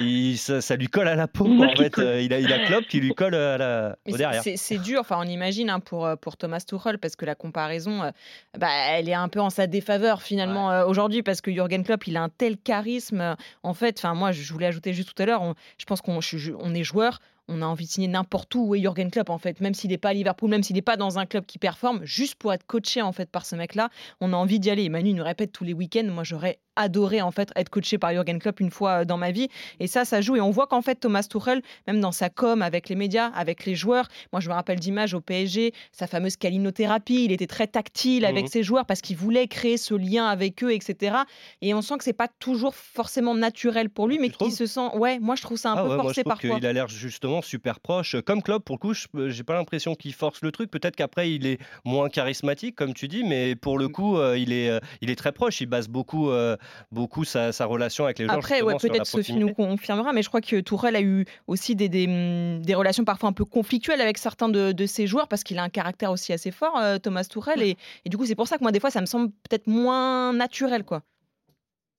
[0.00, 1.46] il- ça, ça lui colle à la peau.
[1.62, 4.42] en fait, Euh, il, a, il a Klopp qui lui colle à la, au derrière.
[4.42, 8.02] c'est- dur, enfin on imagine hein, pour, euh, pour Thomas Tuchel parce que la comparaison,
[8.04, 8.10] euh,
[8.58, 12.06] bah, elle est un peu en sa défaveur finalement euh, aujourd'hui parce que Jürgen Klopp
[12.06, 13.20] il a un tel charisme.
[13.20, 16.20] euh, En fait, moi je voulais ajouter juste tout à l'heure, je pense qu'on
[16.60, 17.20] on est joueur.
[17.48, 19.90] On a envie de signer n'importe où où est Jürgen Klopp en fait, même s'il
[19.90, 22.52] n'est pas à Liverpool, même s'il n'est pas dans un club qui performe, juste pour
[22.52, 23.88] être coaché en fait par ce mec-là,
[24.20, 24.84] on a envie d'y aller.
[24.84, 28.12] Et Manu nous répète tous les week-ends, moi j'aurais adoré en fait être coaché par
[28.12, 29.48] Jürgen Klopp une fois euh, dans ma vie.
[29.80, 30.36] Et ça, ça joue.
[30.36, 33.64] Et on voit qu'en fait Thomas Tuchel, même dans sa com avec les médias, avec
[33.66, 37.66] les joueurs, moi je me rappelle d'images au PSG, sa fameuse calinothérapie, il était très
[37.66, 38.50] tactile avec Mhm.
[38.50, 41.16] ses joueurs parce qu'il voulait créer ce lien avec eux, etc.
[41.62, 44.88] Et on sent que c'est pas toujours forcément naturel pour lui, mais qu'il se sent.
[44.94, 46.56] Ouais, moi je trouve ça un Ah peu ouais, moi, je forcé parfois.
[46.56, 48.16] qu'il a l'air justement super proche.
[48.24, 50.70] Comme Klopp, pour le coup, je- j'ai pas l'impression qu'il force le truc.
[50.70, 53.80] Peut-être qu'après, il est moins charismatique, comme tu dis, mais pour Mm.
[53.80, 55.60] le coup, euh, il, est, euh, il est très proche.
[55.60, 56.56] Il base beaucoup, euh,
[56.92, 58.32] beaucoup sa, sa relation avec les gens.
[58.34, 61.88] Après, ouais, peut-être Sophie nous confirmera, mais je crois que Tourelle a eu aussi des,
[61.88, 65.44] des, hum, des relations parfois un peu conflictuelles avec certains de, de ses joueurs parce
[65.44, 67.62] qu'il a un caractère aussi assez fort, euh, Thomas Tourelle.
[67.62, 69.66] Et, et du coup, c'est pour ça que moi, des fois, ça me semble peut-être
[69.66, 70.84] moins naturel.
[70.84, 71.02] quoi.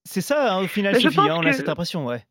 [0.05, 2.23] C'est ça, hein, au final, Sophie, pense hein, on a que- cette impression, ouais.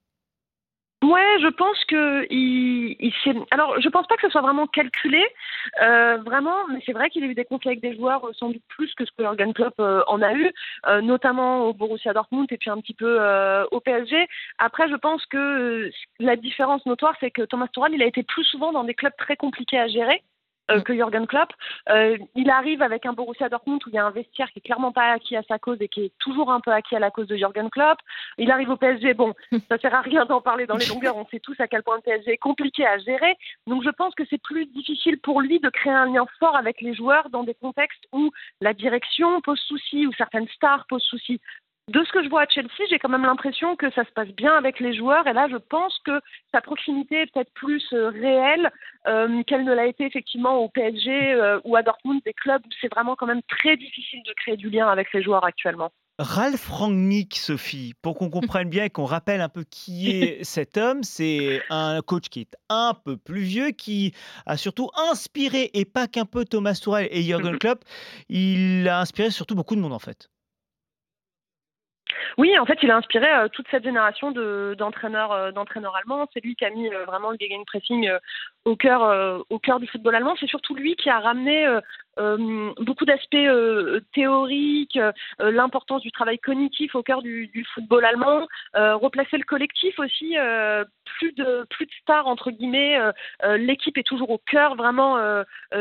[1.04, 3.32] Ouais, je pense que il, il s'est.
[3.52, 5.24] Alors, je pense pas que ce soit vraiment calculé,
[5.80, 8.48] euh, vraiment, mais c'est vrai qu'il a eu des conflits avec des joueurs euh, sans
[8.48, 10.52] doute plus que ce que Jurgen Klopp euh, en a eu,
[10.88, 14.26] euh, notamment au Borussia Dortmund et puis un petit peu euh, au PSG.
[14.58, 18.44] Après, je pense que la différence notoire, c'est que Thomas Tuchel, il a été plus
[18.44, 20.20] souvent dans des clubs très compliqués à gérer.
[20.70, 21.50] Euh, que Jürgen Klopp.
[21.90, 24.62] Euh, il arrive avec un Borussia Dortmund où il y a un vestiaire qui est
[24.62, 27.10] clairement pas acquis à sa cause et qui est toujours un peu acquis à la
[27.10, 27.98] cause de Jürgen Klopp.
[28.36, 29.34] Il arrive au PSG, bon,
[29.68, 31.96] ça sert à rien d'en parler dans les longueurs, on sait tous à quel point
[31.96, 33.36] le PSG est compliqué à gérer.
[33.66, 36.80] Donc je pense que c'est plus difficile pour lui de créer un lien fort avec
[36.80, 41.40] les joueurs dans des contextes où la direction pose souci, où certaines stars posent souci
[41.88, 44.28] de ce que je vois à Chelsea, j'ai quand même l'impression que ça se passe
[44.28, 45.26] bien avec les joueurs.
[45.26, 46.20] Et là, je pense que
[46.52, 48.70] sa proximité est peut-être plus euh, réelle
[49.06, 52.70] euh, qu'elle ne l'a été effectivement au PSG euh, ou à Dortmund, des clubs où
[52.80, 55.90] c'est vraiment quand même très difficile de créer du lien avec les joueurs actuellement.
[56.18, 60.76] Ralph Rangnick, Sophie, pour qu'on comprenne bien et qu'on rappelle un peu qui est cet
[60.76, 64.12] homme, c'est un coach qui est un peu plus vieux, qui
[64.44, 67.84] a surtout inspiré, et pas qu'un peu Thomas Tuchel et Jürgen Klopp,
[68.28, 70.28] il a inspiré surtout beaucoup de monde en fait.
[72.36, 76.28] Oui, en fait, il a inspiré euh, toute cette génération d'entraîneurs euh, d'entraîneurs allemands.
[76.32, 78.10] C'est lui qui a mis euh, vraiment le gegenpressing
[78.64, 80.36] au cœur au cœur du football allemand.
[80.38, 81.66] C'est surtout lui qui a ramené
[82.18, 88.04] euh, beaucoup d'aspects euh, théoriques, euh, l'importance du travail cognitif au cœur du, du football
[88.04, 90.36] allemand, replacer le collectif aussi,
[91.18, 92.98] plus de plus de stars entre guillemets,
[93.56, 95.16] l'équipe est toujours au cœur vraiment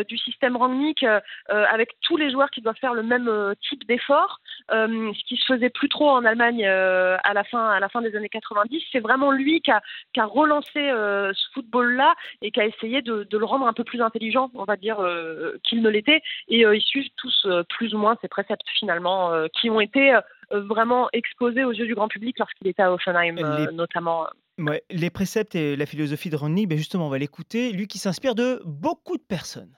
[0.08, 1.06] du système Rangnick,
[1.48, 3.30] avec tous les joueurs qui doivent faire le même
[3.70, 7.90] type d'effort, ce qui se faisait plus trop en Allemagne à la fin à la
[7.90, 8.84] fin des années 90.
[8.92, 9.82] C'est vraiment lui qui a,
[10.14, 13.84] qui a relancé ce football-là et qui a essayé de, de, le rendre un peu
[13.84, 14.98] plus intelligent, on va dire,
[15.64, 19.32] qu'il ne l'était et euh, ils suivent tous euh, plus ou moins ces préceptes finalement
[19.32, 20.18] euh, qui ont été
[20.50, 23.36] vraiment exposés aux yeux du grand public lorsqu'il était à Offenheim
[23.74, 24.28] notamment.
[24.90, 27.72] les préceptes et la philosophie de Ronny, ben justement, on va l'écouter.
[27.74, 29.76] Lui qui s'inspire de beaucoup de personnes.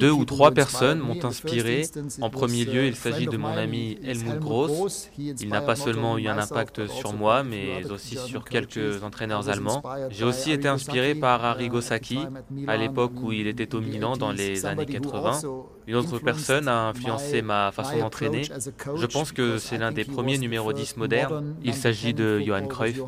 [0.00, 1.82] Deux ou trois personnes m'ont inspiré.
[2.20, 5.10] En premier lieu, il s'agit de mon ami Helmut Gross.
[5.18, 9.82] Il n'a pas seulement eu un impact sur moi, mais aussi sur quelques entraîneurs allemands.
[10.10, 12.18] J'ai aussi été inspiré par Arrigo Sacchi,
[12.66, 15.40] à l'époque où il était au Milan dans les années 80.
[15.86, 18.42] Une autre personne a influencé ma façon d'entraîner.
[18.44, 21.56] Je pense que c'est l'un des premiers numéros 10 modernes.
[21.62, 23.00] Il s'agit de Johan Cruyff.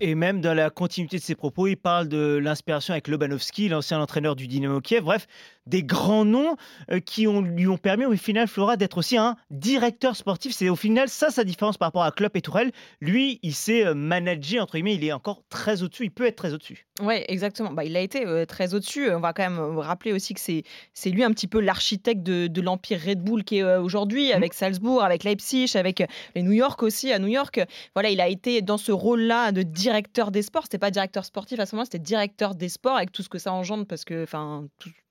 [0.00, 3.98] Et même dans la continuité de ses propos, il parle de l'inspiration avec Lobanovski, l'ancien
[3.98, 5.04] entraîneur du Dynamo Kiev.
[5.04, 5.26] Bref,
[5.66, 6.56] des grands noms
[6.90, 10.52] euh, qui ont, lui ont permis au final, Flora, d'être aussi un directeur sportif.
[10.54, 12.72] C'est au final ça sa différence par rapport à Klopp et Tourelle.
[13.00, 16.36] Lui, il s'est euh, managé, entre guillemets, il est encore très au-dessus, il peut être
[16.36, 16.86] très au-dessus.
[17.02, 17.72] Oui, exactement.
[17.72, 19.10] Bah, il a été euh, très au-dessus.
[19.10, 22.60] On va quand même rappeler aussi que c'est lui un petit peu l'architecte de, de
[22.60, 24.36] l'empire Red Bull qui est aujourd'hui, mmh.
[24.36, 26.02] avec Salzbourg, avec Leipzig, avec
[26.34, 27.60] les New York aussi, à New York.
[27.94, 30.64] Voilà, il a été dans ce rôle-là de directeur des sports.
[30.64, 33.38] C'était pas directeur sportif à ce moment, c'était directeur des sports avec tout ce que
[33.38, 34.66] ça engendre parce que, enfin,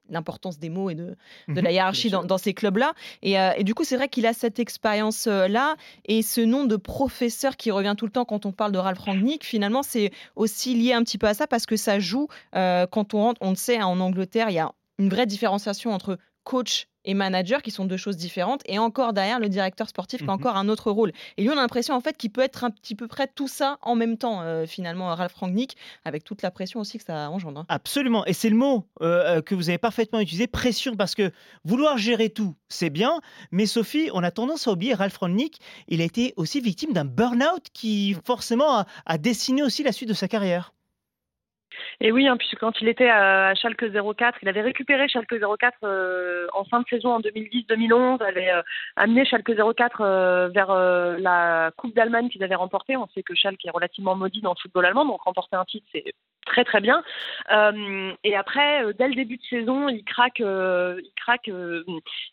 [0.10, 1.16] l'importance des mots et de,
[1.48, 2.94] de la mhm, hiérarchie dans, ces clubs-là.
[3.26, 7.58] Euh, et, du coup, c'est vrai qu'il a cette expérience-là et ce nom de professeur
[7.58, 10.94] qui revient tout le temps quand on parle de Ralph Rangnick, finalement, c'est aussi lié
[10.94, 13.56] un petit peu à ça parce que ça joue euh, quand on rentre, on le
[13.56, 17.72] sait, hein, en Angleterre, il y a une vraie différenciation entre coach et manager qui
[17.72, 20.34] sont deux choses différentes et encore derrière le directeur sportif qui a mhm.
[20.34, 22.72] encore un autre rôle et lui on a l'impression en fait qu'il peut être un
[22.72, 26.52] petit peu près tout ça en même temps euh, finalement Ralph Rangnick avec toute la
[26.52, 27.66] pression aussi que ça engendre hein.
[27.70, 31.32] absolument et c'est le mot euh, euh, que vous avez parfaitement utilisé pression parce que
[31.64, 36.02] vouloir gérer tout c'est bien mais Sophie on a tendance à oublier Ralph Rangnick il
[36.02, 40.28] a été aussi victime d'un burn-out qui forcément a dessiné aussi la suite de sa
[40.28, 40.75] carrière
[42.02, 45.78] et oui, hein, puisque quand il était à Schalke 04, il avait récupéré Schalke 04
[45.84, 48.62] euh, en fin de saison en 2010-2011, avait euh,
[48.96, 50.74] amené Schalke 04 euh, vers
[51.20, 52.98] la Coupe d'Allemagne qu'ils avaient remportée.
[52.98, 55.88] On sait que Schalke est relativement maudit dans le football allemand, donc remporter un titre,
[55.92, 56.14] c'est
[56.46, 57.02] très très bien.
[58.24, 61.50] et après, dès le début de saison, il craque, il craque,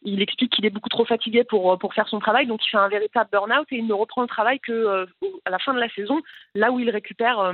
[0.02, 2.76] il explique qu'il est beaucoup trop fatigué pour pour faire son travail, donc il fait
[2.76, 5.06] un véritable burn-out et il ne reprend le travail que
[5.44, 6.20] à la fin de la saison,
[6.54, 7.52] là où il récupère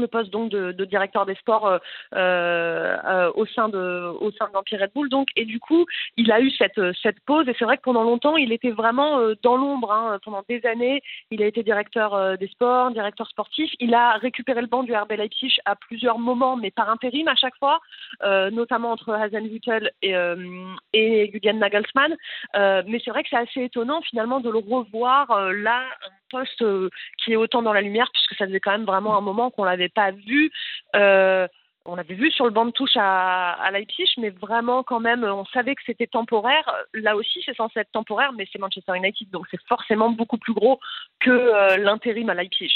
[0.00, 1.78] le poste donc de, directeur des sports euh,
[2.14, 5.08] euh, au sein de au sein de l'Empire Red Bull.
[5.08, 5.86] Donc et du coup
[6.16, 7.48] il a eu cette cette pause.
[7.48, 10.64] Et c'est vrai que pendant longtemps il était vraiment euh, dans l'ombre hein, pendant des
[10.66, 13.70] années il a été directeur des sports directeur sportif.
[13.80, 17.34] Il a récupéré le banc du RB Leipzig à plusieurs moments mais par intérim à
[17.34, 17.80] chaque fois
[18.50, 20.14] notamment entre Hasenhüttl et
[20.92, 22.16] et Julian Nagelsmann.
[22.54, 25.82] Mais c'est vrai que c'est assez étonnant finalement de le revoir là
[26.30, 26.88] poste euh,
[27.22, 29.64] qui est autant dans la lumière, puisque ça faisait quand même vraiment un moment qu'on
[29.64, 30.50] l'avait pas vu.
[30.96, 31.46] Euh,
[31.86, 35.24] on l'avait vu sur le banc de touche à, à, Leipzig, mais vraiment quand même,
[35.24, 36.70] on savait que c'était temporaire.
[36.92, 40.52] Là aussi, c'est censé être temporaire, mais c'est Manchester United, donc c'est forcément beaucoup plus
[40.52, 40.78] gros
[41.20, 42.70] que euh, l'intérim à Leipzig.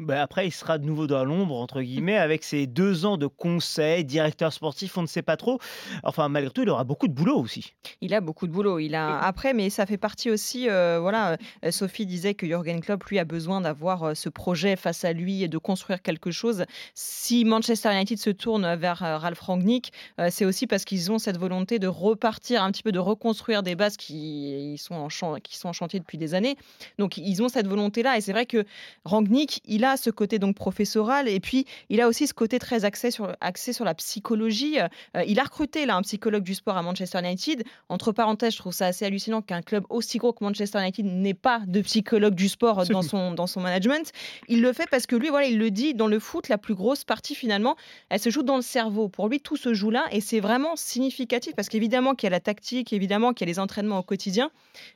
[0.00, 3.26] Bah, après, il sera de nouveau dans l'ombre, entre guillemets, avec ses deux ans de
[3.26, 5.58] conseil, directeur sportif, on ne sait pas trop.
[6.04, 7.74] Enfin, malgré tout, il aura beaucoup de boulot aussi.
[8.00, 8.78] Il a beaucoup de boulot.
[8.78, 10.70] Il a après, mais ça fait partie aussi.
[10.70, 14.74] Euh, voilà, euh, Sophie disait que Jürgen Klopp lui a besoin d'avoir euh, ce projet
[14.76, 16.64] face à lui et de construire quelque chose.
[16.94, 19.92] Si Manchester United se tourne vers Ralph Rangnick,
[20.30, 23.74] c'est aussi parce qu'ils ont cette volonté de repartir un petit peu, de reconstruire des
[23.74, 25.08] bases qui sont en,
[25.40, 26.56] qui sont en chantier depuis des années.
[26.98, 28.16] Donc, ils ont cette volonté-là.
[28.16, 28.64] Et c'est vrai que
[29.04, 32.84] Rangnick, il a ce côté donc professoral et puis il a aussi ce côté très
[32.84, 34.78] axé sur, axé sur la psychologie.
[35.26, 37.64] il a recruté là un psychologue du sport à Manchester United.
[37.88, 41.34] Entre parenthèses, je trouve ça assez hallucinant qu'un club aussi gros que Manchester United n'ait
[41.34, 44.12] pas de psychologue du sport dans son, dans son management.
[44.48, 46.74] Il le fait parce que lui, voilà, il le dit, dans le foot, la plus
[46.74, 47.76] grosse partie finalement,
[48.08, 49.08] elle se joue dans le cerveau.
[49.08, 52.30] Pour lui, tout se joue là et c'est vraiment significatif parce qu'évidemment qu'il y a
[52.30, 54.50] la tactique, évidemment qu'il y a les entraînements au quotidien,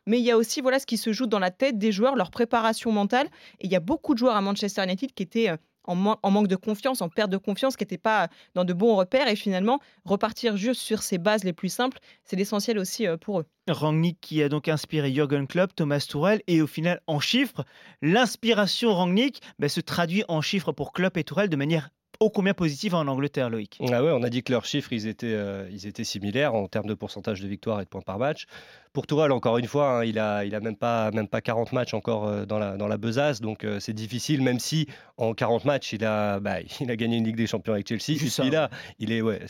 [0.07, 2.17] mais il y a aussi voilà ce qui se joue dans la tête des joueurs,
[2.17, 3.29] leur préparation mentale.
[3.61, 6.49] Et il y a beaucoup de joueurs à Manchester United qui étaient euh, en, manque
[6.49, 9.29] de confiance, en perte de confiance, qui n'étaient pas dans de bons repères.
[9.29, 13.41] Et finalement, repartir juste sur ces bases les plus simples, c'est l'essentiel aussi euh, pour
[13.41, 13.47] eux.
[13.69, 17.65] Rangnick qui a donc inspiré Jürgen Klopp, Thomas Tourel, et au final, en chiffres,
[18.03, 22.55] l'inspiration Rangnick ben, se traduit en chiffres pour Klopp et Tourel de manière ô combien
[22.55, 23.79] positive en Angleterre, Loïc?
[23.91, 26.69] Ah ouais, on a dit que leurs chiffres, ils étaient, euh, ils étaient similaires en
[26.69, 28.47] termes de pourcentage de victoire et de points par match.
[28.95, 31.73] Pour Tourelle, encore une fois, hein, il a, il a même pas, même pas 40
[31.73, 34.41] matchs encore euh, dans la, dans la besace, donc euh, c'est difficile.
[34.41, 37.73] Même si en 40 matchs, il a, bah, il a gagné une Ligue des Champions
[37.73, 38.17] avec Chelsea.
[38.31, 39.41] Celui-là, il est, ouais,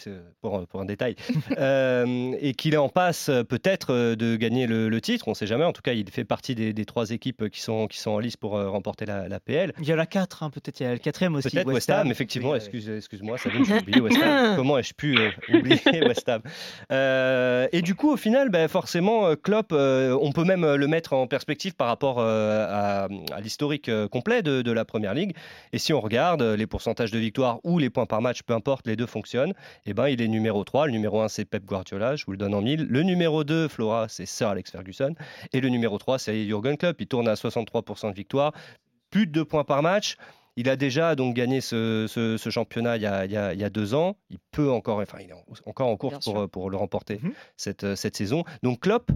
[0.40, 1.16] pour, pour un détail,
[1.59, 5.28] euh, et qu'il est en passe peut-être de gagner le, titre.
[5.28, 5.64] On ne sait jamais.
[5.64, 8.38] En tout cas, il fait partie des, trois équipes qui sont, qui sont en lice
[8.38, 9.74] pour remporter la, PL.
[9.78, 10.80] Il y en a quatre, hein, peut-être.
[10.80, 11.50] Il y a le quatrième aussi.
[11.50, 12.54] Peut-être West, Ham, effectivement.
[12.54, 14.54] excuse, excuse-moi, ça j'ai oublié West Ham.
[14.57, 15.18] Comment ai-je pu
[15.52, 16.40] oublier West Ham?
[17.70, 19.73] Et du coup, au final, bah, forcément, Klopp
[20.25, 24.42] on peut même euh, le mettre en perspective par rapport euh, à, l'historique euh, complet
[24.42, 25.35] de, la Première Ligue.
[25.73, 28.87] Et si on regarde les pourcentages de victoire ou les points par match, peu importe,
[28.87, 29.53] les deux fonctionnent,
[29.87, 30.87] et eh ben, il est numéro 3.
[30.87, 32.87] Le numéro 1, c'est Pep Guardiola, je vous le donne en mille.
[32.88, 35.14] Le numéro 2, Flora, c'est Sir Alex Ferguson.
[35.53, 37.01] Et le numéro 3, c'est Jurgen Klopp.
[37.01, 38.53] Il tourne à 63% de victoire,
[39.11, 40.16] plus de 2 points par match.
[40.57, 44.17] Il a déjà donc gagné ce, championnat il y, a, deux ans.
[44.31, 47.33] Il peut encore, enfin, il est encore en course pour, le remporter mhm.
[47.57, 48.45] cette, cette saison.
[48.62, 49.11] Donc Klopp,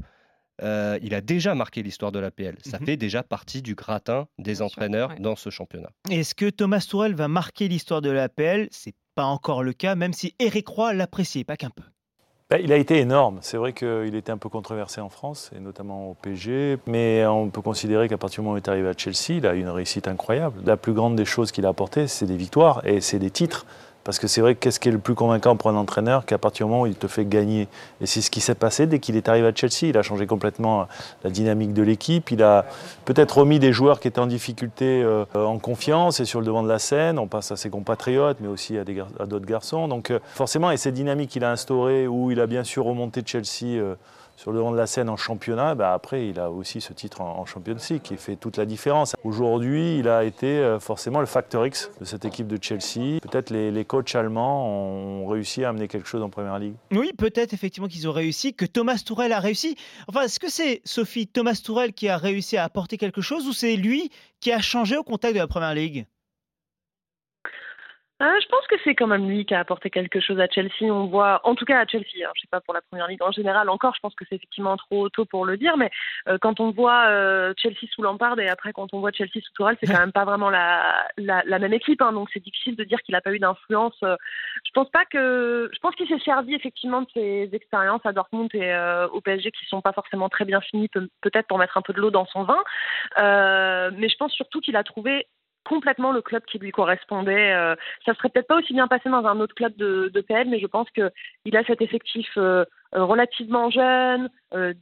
[0.63, 2.57] euh, il a déjà marqué l'histoire de l'APL.
[2.65, 2.87] Ça mhm.
[2.87, 5.91] fait déjà partie du gratin des entraîneurs dans ce championnat.
[6.11, 10.13] Est-ce que Thomas Tourel va marquer l'histoire de l'APL C'est pas encore le cas, même
[10.13, 11.85] si Eric Roy l'appréciait, pas qu'un peu.
[12.51, 13.41] Bah, il a été énorme.
[13.43, 16.79] C'est vrai qu'il était un peu controversé en France, et notamment au PG.
[16.87, 19.47] Mais on peut considérer qu'à partir du moment où il est arrivé à Chelsea, il
[19.47, 20.63] a eu une réussite incroyable.
[20.65, 23.67] La plus grande des choses qu'il a apportées, c'est des victoires et c'est des titres.
[24.09, 26.65] Parce que c'est vrai, qu'est-ce qui est le plus convaincant pour un entraîneur qu'à partir
[26.65, 27.69] du moment où il te fait gagner
[28.01, 29.83] Et c'est ce qui s'est passé dès qu'il est arrivé à Chelsea.
[29.83, 30.89] Il a changé complètement
[31.25, 32.31] la dynamique de l'équipe.
[32.31, 32.65] Il a
[33.05, 36.63] peut-être remis des joueurs qui étaient en difficulté euh, en confiance et sur le devant
[36.63, 37.19] de la scène.
[37.19, 38.85] On passe à ses compatriotes, mais aussi à,
[39.27, 39.89] d'autres garçons.
[39.89, 43.21] Donc euh, forcément, et cette dynamique qu'il a instaurée, où il a bien sûr remonté
[43.27, 43.77] Chelsea.
[43.77, 43.95] Euh,
[44.39, 47.21] sur le devant de la scène en championnat, bah après il a aussi ce titre
[47.21, 49.17] en, Champions League qui fait toute la différence.
[49.25, 53.19] Aujourd'hui, il a été euh, forcément le facteur X de cette équipe de Chelsea.
[53.21, 56.75] Peut-être les, les, coachs allemands ont réussi à amener quelque chose en Première Ligue.
[56.93, 59.77] Oui, peut-être effectivement qu'ils ont réussi, que Thomas Tourel a réussi.
[60.07, 63.53] Enfin, est-ce que c'est Sophie Thomas Tourel qui a réussi à apporter quelque chose ou
[63.53, 66.07] c'est lui qui a changé au contact de la Première Ligue?
[68.21, 70.91] Ah, je pense que c'est quand même lui qui a apporté quelque chose à Chelsea.
[70.91, 73.23] On voit, en tout cas à Chelsea, hein, je sais pas pour la première ligue
[73.23, 75.89] en général encore, je pense que c'est effectivement trop tôt pour le dire, mais
[76.27, 79.53] euh, quand on voit euh, Chelsea sous Lampard et après quand on voit Chelsea sous
[79.55, 82.75] Tourelle, c'est quand même pas vraiment la, la, la même équipe, hein, donc c'est difficile
[82.75, 83.97] de dire qu'il n'a pas eu d'influence.
[84.03, 84.17] Euh,
[84.65, 88.51] je pense pas que, je pense qu'il s'est servi effectivement de ses expériences à Dortmund
[88.53, 88.77] et
[89.13, 92.01] au PSG qui sont pas forcément très bien finies, peut-être pour mettre un peu de
[92.01, 92.63] l'eau dans son vin,
[93.17, 95.29] mais je pense surtout qu'il a trouvé
[95.69, 97.53] complètement le club qui lui correspondait.
[97.53, 97.77] Euh,
[98.07, 100.59] ça serait peut-être pas aussi bien passé dans un autre club de, de PL, mais
[100.59, 104.31] je pense qu'il a cet effectif euh, euh, relativement jeune,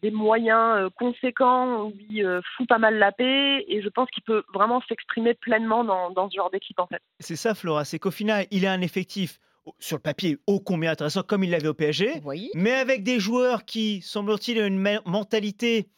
[0.01, 4.45] des moyens conséquents, où il fout pas mal la paix, et je pense qu'il peut
[4.55, 7.03] vraiment s'exprimer pleinement dans, dans, ce genre d'équipe en fait.
[7.19, 9.41] C'est ça, Flora, c'est qu'au final, il a un effectif
[9.81, 12.23] sur le papier ô combien intéressant, comme il l'avait au PSG,
[12.55, 15.89] mais avec des joueurs qui, semble-t-il, ont une mentalité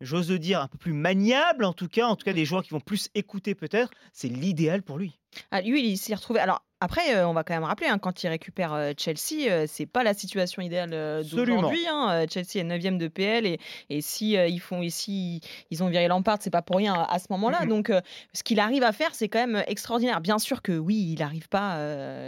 [0.00, 2.70] j'ose dire, un peu plus maniable, en tout cas, en tout cas des joueurs qui
[2.70, 5.18] vont plus écouter peut-être, c'est l'idéal pour lui.
[5.50, 6.40] Ah, lui, il s'est retrouvé.
[6.40, 9.66] Alors, après, euh, on va quand même rappeler, hein, quand il récupère euh, Chelsea, euh,
[9.68, 10.90] c'est pas la situation idéale
[11.30, 11.86] d'aujourd'hui.
[11.86, 12.24] Hein.
[12.32, 15.40] Chelsea est 9 de PL et, et si ils font ici,
[15.70, 17.66] ils ont viré Lampard, c'est pas pour rien à, ce moment-là.
[17.66, 17.92] Donc,
[18.32, 20.20] ce qu'il arrive à faire, c'est quand même extraordinaire.
[20.20, 21.76] Bien sûr que oui, il n'arrive pas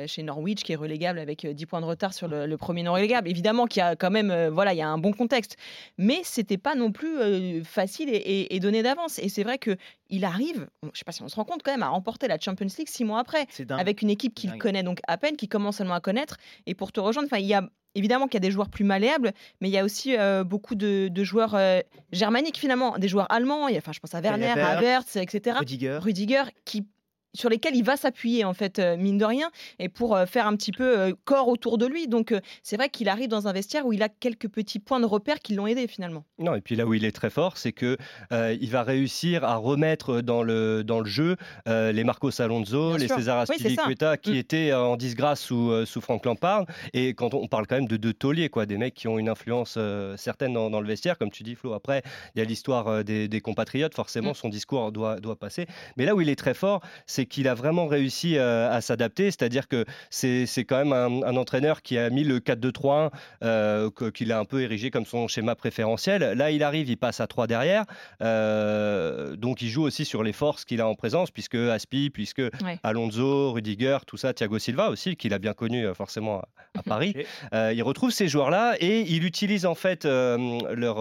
[0.06, 3.28] chez Norwich, qui est relégable avec 10 points de retard sur le, premier non relégable.
[3.28, 5.56] Évidemment qu'il y a quand même, voilà, il y a un bon contexte,
[5.96, 9.18] mais c'était pas non plus facile et, et donné d'avance.
[9.18, 9.76] Et c'est vrai que
[10.12, 12.29] il arrive, je ne sais pas si on se rend compte quand même, à remporter
[12.29, 15.48] la Champions League six mois après, avec une équipe qu'il connaît donc à peine, qui
[15.48, 16.37] commence seulement à connaître.
[16.66, 19.33] Et pour te rejoindre, il y a évidemment qu'il y a des joueurs plus malléables,
[19.61, 21.81] mais il y a aussi euh, beaucoup de, joueurs euh,
[22.12, 23.64] germaniques finalement, des joueurs allemands.
[23.64, 25.57] enfin, je pense à Werner, à Wertz, etc.
[25.59, 25.98] Rudiger.
[25.98, 26.87] Rudiger qui
[27.35, 30.47] sur lesquels il va s'appuyer en fait euh, mine de rien et pour euh, faire
[30.47, 32.09] un petit peu euh, corps autour de lui.
[32.09, 35.07] Donc c'est vrai qu'il arrive dans un vestiaire où il a quelques petits points de
[35.07, 36.25] repère qui l'ont aidé finalement.
[36.38, 37.97] Non et puis là où il est très fort c'est que
[38.31, 43.38] il va réussir à remettre dans le dans le jeu les Marcos Alonso les César
[43.38, 44.37] Aspilicueta qui mm.
[44.37, 46.66] étaient en disgrâce sous sous Frank Lampard.
[46.92, 49.29] Et quand on parle quand même de deux tauliers quoi des mecs qui ont une
[49.29, 49.79] influence
[50.16, 51.73] certaine dans, le vestiaire comme tu dis Flo.
[51.73, 52.03] Après
[52.35, 53.95] il y a l'histoire des, compatriotes.
[53.95, 54.35] Forcément mm.
[54.35, 55.66] son discours doit doit passer.
[55.97, 59.30] Mais là où il est très fort c'est qu'il a vraiment réussi euh, à s'adapter,
[59.30, 63.11] c'est-à-dire que c'est quand même un, entraîneur qui a mis le 4-2-3-1,
[63.42, 66.37] euh, qu'il a un peu érigé comme son schéma préférentiel.
[66.37, 67.85] Là, il arrive, il passe à 3 derrière,
[68.22, 72.42] euh, donc il joue aussi sur les forces qu'il a en présence, puisque Aspi, puisque
[72.82, 76.42] Alonso, Rudiger, tout ça, Thiago Silva aussi, qu'il a bien connu forcément
[76.74, 77.14] à, Paris.
[77.52, 81.00] il retrouve ces joueurs-là et il utilise en fait leur,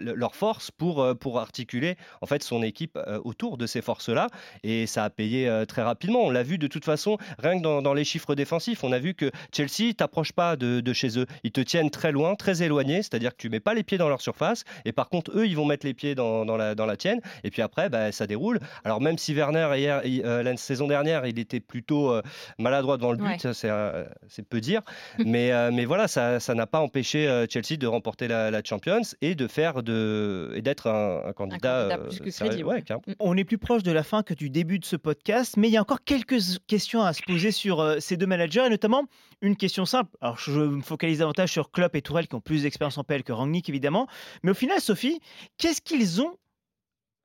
[0.00, 4.28] leur force pour, pour articuler en fait son équipe autour de ces forces-là
[4.62, 6.20] et ça a euh, très rapidement.
[6.22, 9.14] On l'a vu de toute façon, rien que dans, les chiffres défensifs, on a vu
[9.14, 11.26] que Chelsea t'approche pas de, chez eux.
[11.44, 14.08] Ils te tiennent très loin, très éloigné, c'est-à-dire que tu mets pas les pieds dans
[14.08, 14.64] leur surface.
[14.84, 17.20] Et par contre, eux, ils vont mettre les pieds dans, la, dans la tienne.
[17.44, 18.60] Et puis après, bah, ça déroule.
[18.84, 22.22] Alors même si Werner, hier, euh, la saison dernière, il était plutôt euh,
[22.58, 24.82] maladroit devant le but, c'est peu dire.
[25.24, 29.82] mais, mais voilà, ça n'a pas empêché Chelsea de remporter la, Champions et de faire
[29.82, 31.98] de et d'être un, candidat.
[31.98, 32.82] plus que crédible.
[33.18, 35.09] On est plus proche de la fin que du début de ce podcast
[35.56, 38.66] mais il y a encore quelques questions à se poser sur euh, ces deux managers,
[38.66, 39.04] et notamment
[39.42, 40.16] une question simple.
[40.20, 43.22] Alors, je me focalise davantage sur Klopp et Tourelle qui ont plus d'expérience en PL
[43.22, 44.06] que Rangnick, évidemment.
[44.42, 45.20] Mais au final, Sophie,
[45.58, 46.36] qu'est-ce qu'ils ont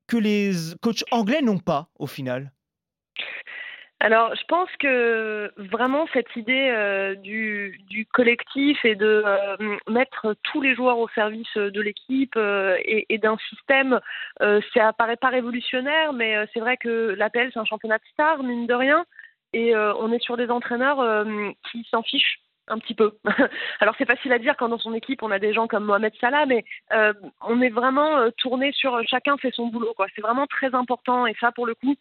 [0.08, 2.55] que les coachs anglais n'ont pas, au final?
[4.02, 7.80] Alors, je pense que vraiment cette idée euh, du,
[8.12, 13.38] collectif et de euh, mettre tous les joueurs au service de l'équipe euh, et, d'un
[13.50, 14.00] système,
[14.40, 18.68] ça apparaît pas révolutionnaire, mais c'est vrai que l'APL c'est un championnat de stars, mine
[18.68, 19.06] de rien,
[19.54, 21.26] et on est sur des entraîneurs
[21.72, 23.18] qui s'en fichent un petit peu.
[23.80, 26.14] Alors c'est facile à dire quand dans son équipe on a des gens comme Mohamed
[26.20, 26.66] Salah, mais
[27.42, 29.96] on est vraiment tourné sur chacun fait son boulot.
[30.16, 31.96] C'est vraiment très important et ça pour le coup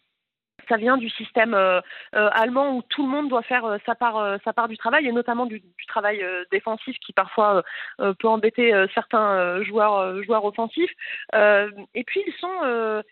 [0.67, 1.81] ça vient du système euh,
[2.15, 5.07] euh, allemand où tout le monde doit faire euh, sa part sa part du travail
[5.07, 7.63] et notamment du, travail défensif qui parfois
[7.99, 10.91] peut embêter certains joueurs joueurs offensifs.
[11.33, 13.03] Et puis ils sont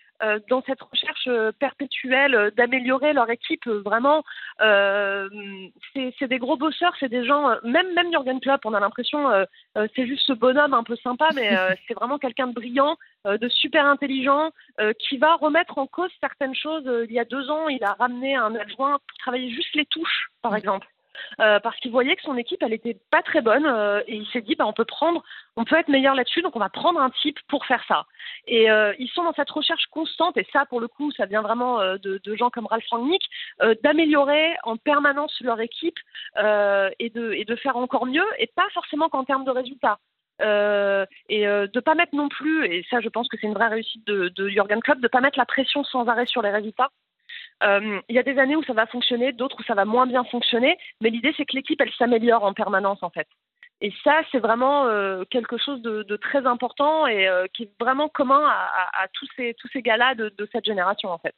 [0.49, 3.67] dans cette recherche euh, perpétuelle euh, d'améliorer leur équipe.
[3.67, 4.23] Vraiment,
[4.59, 9.29] c'est des gros bosseurs, c'est des gens, même même Jurgen Klopp, on a l'impression
[9.95, 11.49] c'est juste ce bonhomme un peu sympa, mais
[11.87, 14.51] c'est vraiment quelqu'un de brillant, de super intelligent,
[14.99, 16.83] qui va remettre en cause certaines choses.
[17.09, 20.29] il y a deux ans, il a ramené un adjoint pour travailler juste les touches,
[20.41, 20.57] par mmh.
[20.57, 20.87] exemple.
[21.39, 24.27] Euh, parce qu'il voyait que son équipe, elle était pas très bonne euh, et il
[24.27, 25.23] s'est dit, bah, on peut prendre,
[25.55, 28.05] on peut être meilleur là-dessus, donc on va prendre un type pour faire ça.
[28.47, 31.41] Et euh, ils sont dans cette recherche constante, et ça, pour le coup, ça vient
[31.41, 33.23] vraiment de, gens comme Ralph Rangnick,
[33.83, 35.97] d'améliorer en permanence leur équipe
[36.37, 39.99] et, de, faire encore mieux, et pas forcément qu'en termes de résultats.
[40.39, 43.67] et de de pas mettre non plus, et ça je pense que c'est une vraie
[43.67, 46.89] réussite de, de Jurgen Klopp, de pas mettre la pression sans arrêt sur les résultats,
[46.89, 47.12] euh,
[47.63, 50.23] il y a des années où ça va fonctionner, d'autres où ça va moins bien
[50.25, 53.27] fonctionner, mais l'idée c'est que l'équipe elle s'améliore en permanence en fait.
[53.83, 58.07] Et ça, c'est vraiment euh, quelque chose de, très important et euh, qui est vraiment
[58.07, 61.35] commun à, tous ces, tous ces gars-là de, cette génération en fait.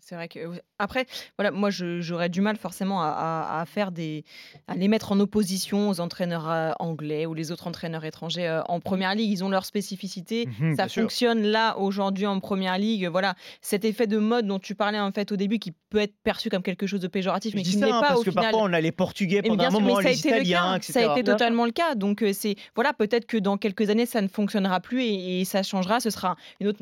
[0.00, 0.38] C'est vrai que
[0.78, 1.06] après,
[1.38, 4.24] voilà, moi j'aurais du mal forcément à, faire des,
[4.66, 8.62] à les mettre en opposition aux entraîneurs euh, anglais ou les autres entraîneurs étrangers euh,
[8.64, 9.30] en première ligue.
[9.30, 13.08] Ils ont leur spécificité, mmh ça fonctionne là aujourd'hui en première ligue.
[13.08, 16.14] Voilà, cet effet de mode dont tu parlais en fait au début, qui peut être
[16.22, 18.52] perçu comme quelque chose de péjoratif, mais qui n'est hein, pas parce au que final.
[18.52, 20.92] parfois on a les Portugais pendant un moment, les Italiens, etc.
[20.92, 21.94] Ça a été totalement le cas.
[21.94, 25.62] Donc euh, c'est voilà, peut-être que dans quelques années ça ne fonctionnera plus et, ça
[25.62, 26.00] changera.
[26.00, 26.36] Ce sera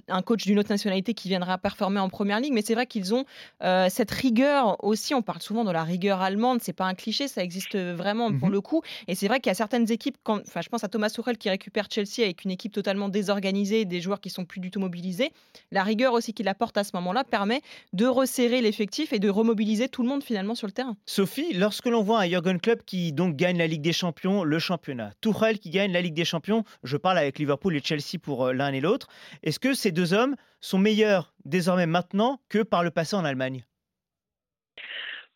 [0.09, 2.53] un coach d'une autre nationalité qui viendra performer en première ligue.
[2.53, 3.25] Mais c'est vrai qu'ils ont
[3.62, 5.14] euh, cette rigueur aussi.
[5.14, 8.49] On parle souvent de la rigueur allemande, c'est pas un cliché, ça existe vraiment pour
[8.49, 8.55] mhm.
[8.55, 8.83] le coup.
[9.07, 11.38] Et c'est vrai qu'il y a certaines équipes, quand, enfin, je pense à Thomas Tuchel
[11.38, 14.81] qui récupère Chelsea avec une équipe totalement désorganisée, des joueurs qui sont plus du tout
[14.81, 15.33] mobilisés.
[15.71, 19.88] La rigueur aussi qu'il apporte à ce moment-là permet de resserrer l'effectif et de remobiliser
[19.88, 20.97] tout le monde finalement sur le terrain.
[21.07, 24.59] Sophie, lorsque l'on voit un Jurgen Klopp qui donc gagne la Ligue des Champions, le
[24.59, 28.47] championnat, Tuchel qui gagne la Ligue des Champions, je parle avec Liverpool et Chelsea pour
[28.47, 29.09] euh, l'un et l'autre,
[29.42, 33.64] est-ce que ces deux hommes sont meilleurs désormais maintenant que par le passé en Allemagne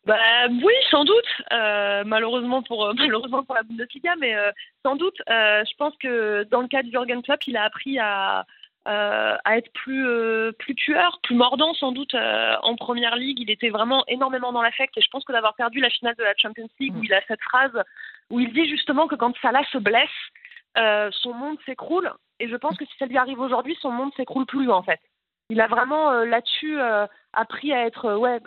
[0.05, 0.17] bah,
[0.49, 1.27] oui, sans doute.
[1.53, 4.51] Euh, malheureusement pour malheureusement pour la Bundesliga, mais euh,
[4.85, 5.21] sans doute.
[5.29, 8.45] Euh, je pense que dans le cas de Jurgen Klopp, il a appris à,
[8.85, 10.05] à être plus
[10.59, 13.39] plus tueur, plus mordant sans doute en première ligue.
[13.39, 16.23] Il était vraiment énormément dans l'affect et je pense que d'avoir perdu la finale de
[16.23, 17.05] la Champions League où mm.
[17.05, 17.71] il a cette phrase
[18.29, 20.09] où il dit justement que quand Salah se blesse,
[21.21, 22.11] son monde s'écroule.
[22.41, 24.99] Et je pense que si ça lui arrive aujourd'hui, son monde s'écroule plus en fait.
[25.53, 26.79] Il a vraiment là-dessus
[27.33, 28.39] appris à être ouais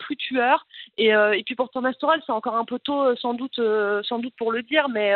[0.00, 0.66] plus tueur.
[0.98, 3.60] Et, et puis pour Thomas Tuchel c'est encore un peu tôt sans doute
[4.02, 5.12] sans doute pour le dire mais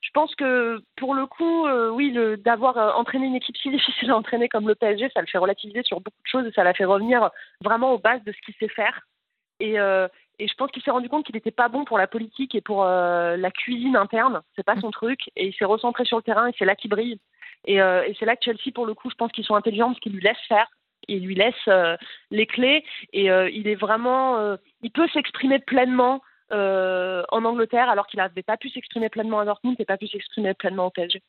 [0.00, 4.48] je pense que pour le coup oui d'avoir entraîné une équipe si difficile à entraîner
[4.48, 6.86] comme le PSG ça le fait relativiser sur beaucoup de choses et ça l'a fait
[6.86, 7.28] revenir
[7.62, 9.02] vraiment aux bases de ce qu'il sait faire.
[9.60, 12.60] Et, je pense qu'il s'est rendu compte qu'il n'était pas bon pour la politique et
[12.60, 14.40] pour la cuisine interne.
[14.56, 15.20] C'est pas son truc.
[15.36, 17.18] Et il s'est recentré sur le terrain et c'est là qu'il brille.
[17.66, 17.78] Et
[18.18, 20.22] c'est là que Chelsea pour le coup je pense qu'ils sont intelligents parce qu'ils lui
[20.22, 20.68] laissent faire
[21.08, 21.96] il lui laisse euh,
[22.30, 28.06] les clés et euh, il est vraiment, euh, il peut s'exprimer pleinement en Angleterre alors
[28.06, 31.22] qu'il n'avait pas pu s'exprimer pleinement à Dortmund et pas pu s'exprimer pleinement au PSG.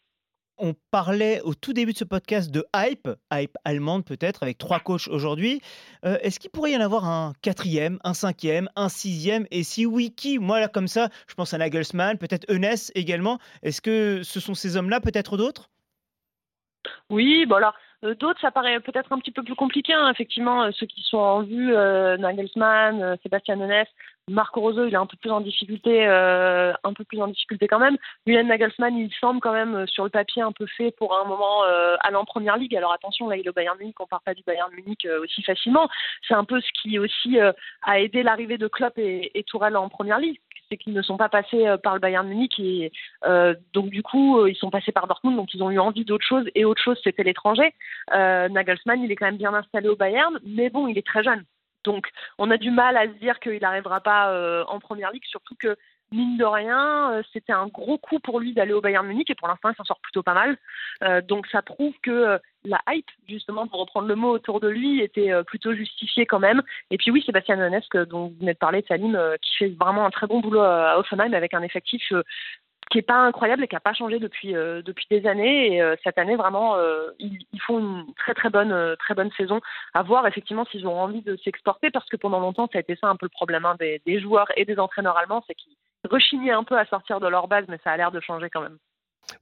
[0.58, 4.80] On parlait au tout début de ce podcast de hype, hype allemande peut-être, avec trois
[4.80, 5.60] coachs aujourd'hui.
[6.04, 9.46] Est-ce qu'il pourrait y en avoir un quatrième, un cinquième, un sixième?
[9.52, 10.40] Et si oui, qui?
[10.40, 13.40] Moi, là, comme ça, je pense à Nagelsmann, peut-être Enes également.
[13.62, 15.70] Est-ce que ce sont ces hommes-là, peut-être d'autres?
[17.10, 17.74] Oui, bon alors,
[18.04, 19.94] d'autres, ça paraît peut-être un petit peu plus compliqué.
[19.94, 20.10] Hein.
[20.12, 23.86] Effectivement, euh, ceux qui sont en vue, euh, Nagelsmann, Sébastien Nenes,
[24.30, 27.80] Marco Rosso, il est un peu plus en difficulté, un peu plus en difficulté quand
[27.80, 27.98] même.
[28.28, 31.64] Julian Nagelsmann, il semble quand même sur le papier un peu fait pour un moment
[31.64, 32.76] aller en première ligue.
[32.76, 35.42] Alors attention, là, il est au Bayern Munich, on part pas du Bayern Munich aussi
[35.42, 35.90] facilement.
[36.28, 39.90] C'est un peu ce qui aussi a aidé l'arrivée de Klopp et, et Tourelle en
[39.90, 40.40] première ligue
[40.70, 42.92] c'est qu'ils ne sont pas passés euh, par le Bayern Munich et
[43.26, 46.06] euh, donc du coup euh, ils sont passés par Dortmund donc ils ont eu envie
[46.06, 47.74] d'autre chose et autre chose c'était l'étranger.
[48.12, 51.44] Nagelsmann il est quand même bien installé au Bayern mais bon il est très jeune
[51.84, 52.08] donc
[52.38, 55.76] on a du mal à se dire qu'il n'arrivera pas en première ligue surtout que
[56.12, 59.36] mine de rien, euh, c'était un gros coup pour lui d'aller au Bayern Munich et
[59.36, 60.58] pour l'instant, il s'en sort plutôt pas mal.
[61.04, 64.68] Euh, donc ça prouve que euh, la hype, justement, pour reprendre le mot autour de
[64.68, 66.62] lui, était plutôt justifiée quand même.
[66.92, 70.28] Et puis oui, Sébastien Nonesque, dont vous venez de parler, qui fait vraiment un très
[70.28, 72.12] bon boulot à Offenheim avec un effectif
[72.92, 75.78] qui est pas incroyable et qui n'a pas changé depuis depuis des années.
[75.78, 76.76] Et cette année, vraiment,
[77.18, 79.62] ils, font une très très bonne très bonne saison.
[79.94, 82.98] À voir effectivement s'ils ont envie de s'exporter, parce que pendant longtemps, ça a été
[82.98, 85.78] ça un peu le problème hein, des, des, joueurs et des entraîneurs allemands, c'est qu'ils
[86.10, 88.62] rechigner un peu à sortir de leur base, mais ça a l'air de changer quand
[88.62, 88.78] même.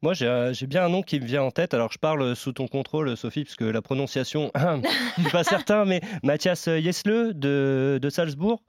[0.02, 1.74] Moi, j'ai bien un nom qui me vient en tête.
[1.74, 5.86] Alors, je parle sous ton contrôle, Sophie, parce que la prononciation, je suis pas certain,
[5.86, 8.62] mais Mathias Yesle de, de Salzbourg.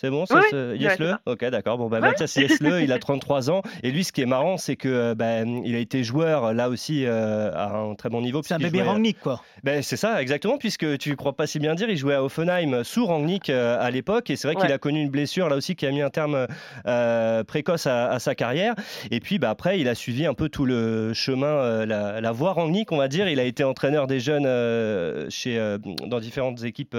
[0.00, 0.40] C'est bon, ça,
[0.76, 1.76] Yesle Ok, d'accord.
[1.76, 3.62] Bon, bah, Mathias Yesle, il a 33 ans.
[3.82, 6.68] Et lui, ce qui est marrant, c'est que euh, bah, il a été joueur là
[6.68, 8.40] aussi euh, à un très bon niveau.
[8.44, 9.42] C'est un bébé Rangnick, quoi.
[9.64, 12.84] Ben, c'est ça, exactement, puisque tu crois pas si bien dire, il jouait à Offenheim
[12.84, 14.30] sous Rangnick euh, à l'époque.
[14.30, 16.46] Et c'est vrai qu'il a connu une blessure là aussi qui a mis un terme
[17.48, 18.76] précoce à, sa carrière.
[19.10, 22.52] Et puis bah, après, il a suivi un peu tout le chemin, la, la, voie
[22.52, 23.28] Rangnick, on va dire.
[23.28, 24.46] Il a été entraîneur des jeunes
[25.28, 25.76] chez,
[26.06, 26.96] dans différentes équipes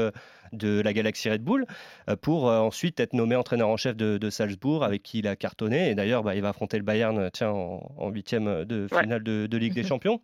[0.53, 1.65] de la Galaxie Red Bull
[2.09, 5.35] euh, pour euh, ensuite être nommé entraîneur en chef de, Salzbourg avec qui il a
[5.35, 5.89] cartonné.
[5.89, 9.57] Et d'ailleurs, bah, il va affronter le Bayern euh, tiens, en huitième de finale de,
[9.57, 10.21] Ligue des Champions.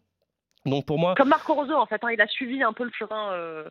[0.65, 2.91] Donc pour moi, comme Marco Rose en fait, hein, il a suivi un peu le
[2.97, 3.69] chemin euh,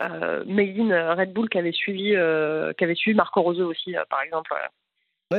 [0.00, 2.14] euh, Red Bull qu'avait suivi,
[2.76, 4.52] qu'avait suivi Marco Rose aussi, par exemple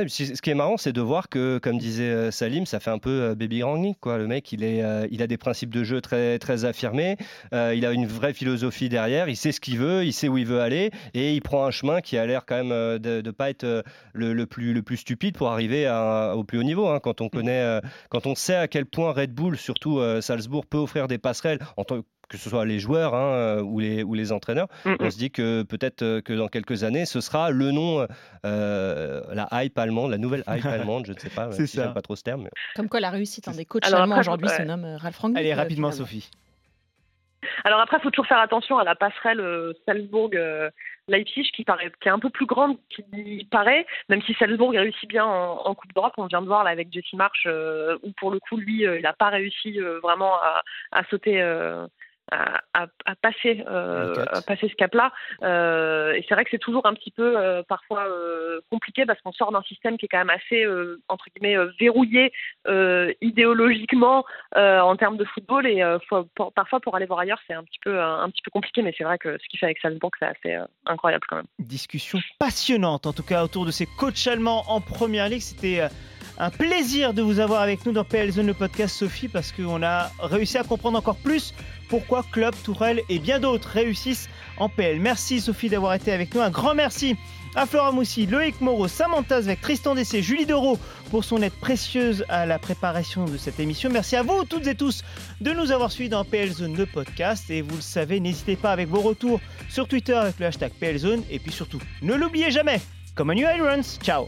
[0.08, 2.98] ce qui est marrant, c'est de voir que, comme disait euh, Salim, ça fait un
[2.98, 3.62] peu euh, Baby.
[4.00, 4.18] Quoi.
[4.18, 7.16] Le mec, il, euh, il a des principes de jeu très, affirmés.
[7.52, 9.28] il a une vraie philosophie derrière.
[9.28, 10.90] Il sait ce qu'il veut, il sait où il veut aller.
[11.14, 14.44] Et il prend un chemin qui a l'air quand même de ne pas être le,
[14.44, 15.88] plus, le plus stupide pour arriver
[16.34, 16.88] au plus haut niveau.
[16.88, 17.00] Hein.
[17.00, 17.80] Quand, on connaît,
[18.10, 21.84] quand on sait à quel point Red Bull, surtout Salzbourg, peut offrir des passerelles en
[21.84, 25.16] tant que ce soit les joueurs hein, euh, ou, les, ou les entraîneurs, on se
[25.16, 28.06] dit que peut-être euh, que dans quelques années, ce sera le nom,
[28.44, 32.02] euh, la hype allemande, la nouvelle hype allemande, je ne sais pas, si j'aime pas
[32.02, 32.48] trop ce terme.
[32.74, 35.38] Comme quoi la réussite des coachs allemands aujourd'hui se nomme Ralf Rangnick.
[35.38, 36.30] Allez, rapidement, Sophie.
[37.64, 42.10] Alors après, il faut toujours faire attention à la passerelle Salzbourg-Leipzig qui, paraît, qui est
[42.10, 46.14] un peu plus grande qu'il paraît, même si Salzbourg réussit bien en, Coupe d'Europe.
[46.16, 49.12] On vient de voir là, avec Jesse March, où pour le coup, lui, il n'a
[49.12, 50.62] pas réussi vraiment à,
[50.92, 51.42] à sauter
[52.32, 52.86] à,
[53.20, 55.12] passer, euh, passer ce cap-là.
[55.42, 58.06] Euh, et c'est vrai que c'est toujours un petit peu euh, parfois
[58.70, 60.66] compliqué parce qu'on sort d'un système qui est quand même assez
[61.08, 62.32] entre guillemets verrouillé
[63.20, 65.82] idéologiquement en termes de football et
[66.54, 68.82] parfois pour aller voir ailleurs c'est un petit peu un, petit peu compliqué.
[68.82, 71.46] Mais c'est vrai que ce qu'il fait avec Salzbourg c'est assez incroyable quand même.
[71.58, 75.40] Discussion passionnante en tout cas autour de ces coachs allemands en première ligue.
[75.40, 75.82] C'était
[76.38, 79.82] Un plaisir de vous avoir avec nous dans PL Zone, le podcast Sophie, parce qu'on
[79.84, 81.54] a réussi à comprendre encore plus
[81.88, 84.98] pourquoi Club, Tourelle et bien d'autres réussissent en PL.
[84.98, 86.40] Merci Sophie d'avoir été avec nous.
[86.40, 87.14] Un grand merci
[87.54, 90.76] à Flora Moussi, Loïc Moreau, Samantha avec Tristan Dessé, Julie Doro
[91.10, 93.90] pour son aide précieuse à la préparation de cette émission.
[93.90, 95.04] Merci à vous toutes et tous
[95.40, 97.48] de nous avoir suivis dans PL Zone le podcast.
[97.50, 100.98] Et vous le savez, n'hésitez pas avec vos retours sur Twitter avec le hashtag PL
[100.98, 101.22] Zone.
[101.30, 102.80] Et puis surtout, ne l'oubliez jamais,
[103.14, 103.98] comme un New Irons.
[104.02, 104.26] Ciao